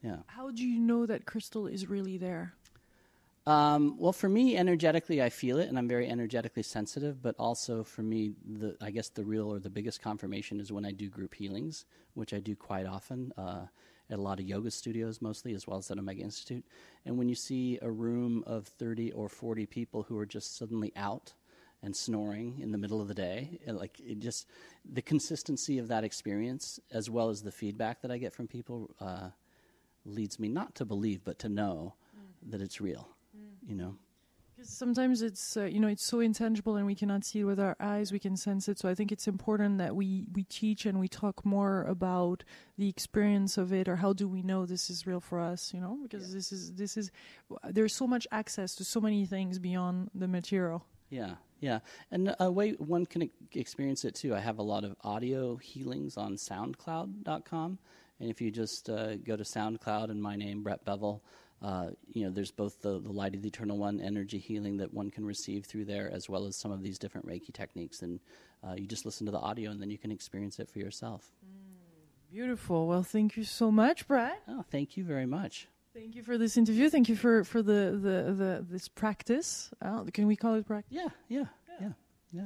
Yeah. 0.03 0.17
How 0.27 0.51
do 0.51 0.65
you 0.65 0.79
know 0.79 1.05
that 1.05 1.25
crystal 1.25 1.65
is 1.65 1.89
really 1.89 2.17
there? 2.17 2.53
Um, 3.45 3.97
well, 3.97 4.13
for 4.13 4.29
me, 4.29 4.55
energetically, 4.57 5.21
I 5.21 5.29
feel 5.29 5.59
it, 5.59 5.67
and 5.67 5.77
I'm 5.77 5.87
very 5.87 6.07
energetically 6.07 6.63
sensitive. 6.63 7.21
But 7.21 7.35
also, 7.39 7.83
for 7.83 8.01
me, 8.01 8.33
the 8.45 8.75
I 8.81 8.91
guess 8.91 9.09
the 9.09 9.23
real 9.23 9.51
or 9.51 9.59
the 9.59 9.69
biggest 9.69 10.01
confirmation 10.01 10.59
is 10.59 10.71
when 10.71 10.85
I 10.85 10.91
do 10.91 11.09
group 11.09 11.33
healings, 11.33 11.85
which 12.13 12.33
I 12.33 12.39
do 12.39 12.55
quite 12.55 12.85
often 12.85 13.33
uh, 13.37 13.65
at 14.09 14.19
a 14.19 14.21
lot 14.21 14.39
of 14.39 14.45
yoga 14.45 14.71
studios, 14.71 15.21
mostly, 15.21 15.53
as 15.55 15.67
well 15.67 15.77
as 15.77 15.91
at 15.91 15.97
Omega 15.97 16.21
Institute. 16.21 16.65
And 17.05 17.17
when 17.17 17.27
you 17.27 17.35
see 17.35 17.79
a 17.81 17.91
room 17.91 18.43
of 18.45 18.67
30 18.67 19.11
or 19.11 19.27
40 19.27 19.65
people 19.65 20.03
who 20.03 20.17
are 20.17 20.25
just 20.25 20.57
suddenly 20.57 20.93
out 20.95 21.33
and 21.81 21.93
snoring 21.93 22.59
in 22.61 22.71
the 22.71 22.77
middle 22.77 23.01
of 23.01 23.09
the 23.09 23.13
day, 23.13 23.59
like 23.67 23.99
it 23.99 24.19
just 24.19 24.47
the 24.89 25.01
consistency 25.01 25.79
of 25.79 25.89
that 25.89 26.05
experience, 26.05 26.79
as 26.91 27.09
well 27.09 27.29
as 27.29 27.41
the 27.41 27.51
feedback 27.51 28.01
that 28.01 28.11
I 28.11 28.17
get 28.17 28.33
from 28.33 28.47
people. 28.47 28.95
Uh, 29.01 29.29
leads 30.05 30.39
me 30.39 30.47
not 30.47 30.75
to 30.75 30.85
believe, 30.85 31.23
but 31.23 31.39
to 31.39 31.49
know 31.49 31.95
mm. 32.15 32.51
that 32.51 32.61
it's 32.61 32.81
real. 32.81 33.09
Mm. 33.35 33.69
You 33.69 33.75
know. 33.75 33.95
Because 34.55 34.69
sometimes 34.69 35.21
it's 35.21 35.57
uh, 35.57 35.65
you 35.65 35.79
know 35.79 35.87
it's 35.87 36.05
so 36.05 36.19
intangible 36.19 36.75
and 36.75 36.85
we 36.85 36.93
cannot 36.95 37.25
see 37.25 37.39
it 37.39 37.43
with 37.43 37.59
our 37.59 37.75
eyes. 37.79 38.11
We 38.11 38.19
can 38.19 38.37
sense 38.37 38.67
it. 38.69 38.77
So 38.77 38.87
I 38.87 38.93
think 38.93 39.11
it's 39.11 39.27
important 39.27 39.79
that 39.79 39.95
we 39.95 40.27
we 40.33 40.43
teach 40.43 40.85
and 40.85 40.99
we 40.99 41.07
talk 41.07 41.43
more 41.43 41.83
about 41.83 42.43
the 42.77 42.87
experience 42.87 43.57
of 43.57 43.73
it, 43.73 43.87
or 43.87 43.95
how 43.95 44.13
do 44.13 44.27
we 44.27 44.43
know 44.43 44.65
this 44.65 44.89
is 44.89 45.07
real 45.07 45.19
for 45.19 45.39
us? 45.39 45.73
You 45.73 45.81
know, 45.81 45.97
because 46.03 46.29
yeah. 46.29 46.35
this 46.35 46.51
is 46.51 46.73
this 46.73 46.97
is 46.97 47.11
there's 47.69 47.95
so 47.95 48.05
much 48.05 48.27
access 48.31 48.75
to 48.75 48.83
so 48.83 49.01
many 49.01 49.25
things 49.25 49.57
beyond 49.57 50.11
the 50.13 50.27
material. 50.27 50.85
Yeah, 51.09 51.35
yeah, 51.59 51.79
and 52.11 52.35
a 52.39 52.51
way 52.51 52.71
one 52.73 53.05
can 53.05 53.29
experience 53.53 54.05
it 54.05 54.15
too. 54.15 54.35
I 54.35 54.39
have 54.39 54.59
a 54.59 54.63
lot 54.63 54.83
of 54.83 54.95
audio 55.03 55.55
healings 55.55 56.15
on 56.15 56.35
SoundCloud.com 56.35 57.79
and 58.19 58.29
if 58.29 58.41
you 58.41 58.51
just 58.51 58.89
uh, 58.89 59.15
go 59.15 59.35
to 59.35 59.43
SoundCloud 59.43 60.09
and 60.09 60.21
my 60.21 60.35
name, 60.35 60.63
Brett 60.63 60.85
Bevell, 60.85 61.21
uh, 61.61 61.91
you 62.11 62.25
know, 62.25 62.29
there's 62.29 62.51
both 62.51 62.81
the, 62.81 62.99
the 62.99 63.11
Light 63.11 63.35
of 63.35 63.41
the 63.41 63.47
Eternal 63.47 63.77
One 63.77 64.01
energy 64.01 64.37
healing 64.37 64.77
that 64.77 64.93
one 64.93 65.09
can 65.09 65.25
receive 65.25 65.65
through 65.65 65.85
there, 65.85 66.11
as 66.11 66.29
well 66.29 66.45
as 66.45 66.57
some 66.57 66.71
of 66.71 66.83
these 66.83 66.99
different 66.99 67.25
Reiki 67.25 67.53
techniques. 67.53 68.01
And 68.01 68.19
uh, 68.63 68.73
you 68.77 68.85
just 68.85 69.05
listen 69.05 69.25
to 69.25 69.31
the 69.31 69.39
audio, 69.39 69.71
and 69.71 69.81
then 69.81 69.89
you 69.89 69.97
can 69.97 70.11
experience 70.11 70.59
it 70.59 70.69
for 70.69 70.79
yourself. 70.79 71.31
Mm, 71.45 72.31
beautiful. 72.31 72.87
Well, 72.87 73.03
thank 73.03 73.37
you 73.37 73.45
so 73.45 73.71
much, 73.71 74.07
Brett. 74.07 74.41
Oh, 74.47 74.65
thank 74.69 74.97
you 74.97 75.05
very 75.05 75.25
much. 75.25 75.67
Thank 75.93 76.15
you 76.15 76.23
for 76.23 76.37
this 76.37 76.57
interview. 76.57 76.89
Thank 76.89 77.07
you 77.07 77.15
for 77.15 77.43
for 77.43 77.61
the 77.61 77.91
the, 77.91 78.33
the 78.33 78.65
this 78.69 78.87
practice. 78.89 79.69
Uh, 79.81 80.03
can 80.11 80.25
we 80.27 80.35
call 80.35 80.55
it 80.55 80.65
practice? 80.65 80.91
Yeah, 80.91 81.09
yeah, 81.29 81.45
yeah. 81.69 81.87
Yeah. 81.87 81.89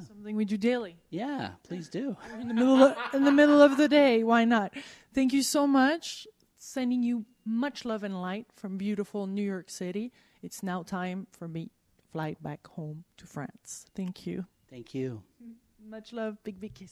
Something 0.08 0.36
we 0.36 0.45
do 0.45 0.58
daily. 0.58 0.97
Yeah, 1.10 1.52
please 1.63 1.88
do. 1.89 2.17
in 2.39 2.47
the 2.47 2.54
middle 2.54 2.84
of, 2.84 2.97
in 3.13 3.23
the 3.23 3.32
middle 3.32 3.62
of 3.62 3.78
the 3.78 3.88
day, 3.88 4.23
why 4.23 4.43
not? 4.43 4.73
Thank 5.13 5.34
you 5.34 5.43
so 5.43 5.65
much. 5.65 6.28
Sending 6.58 7.04
you 7.04 7.26
much 7.45 7.86
love 7.86 8.04
and 8.04 8.21
light 8.21 8.47
from 8.54 8.78
beautiful 8.78 9.28
New 9.28 9.43
York 9.43 9.69
City. 9.69 10.12
It's 10.41 10.62
now 10.62 10.84
time 10.84 11.28
for 11.32 11.47
me 11.47 11.71
to 11.97 12.04
fly 12.12 12.36
back 12.41 12.67
home 12.67 13.06
to 13.17 13.26
France. 13.26 13.86
Thank 13.95 14.28
you. 14.28 14.45
Thank 14.69 14.93
you. 14.93 15.23
Much 15.89 16.12
love. 16.12 16.43
Big 16.43 16.60
big 16.60 16.73
kiss. 16.73 16.86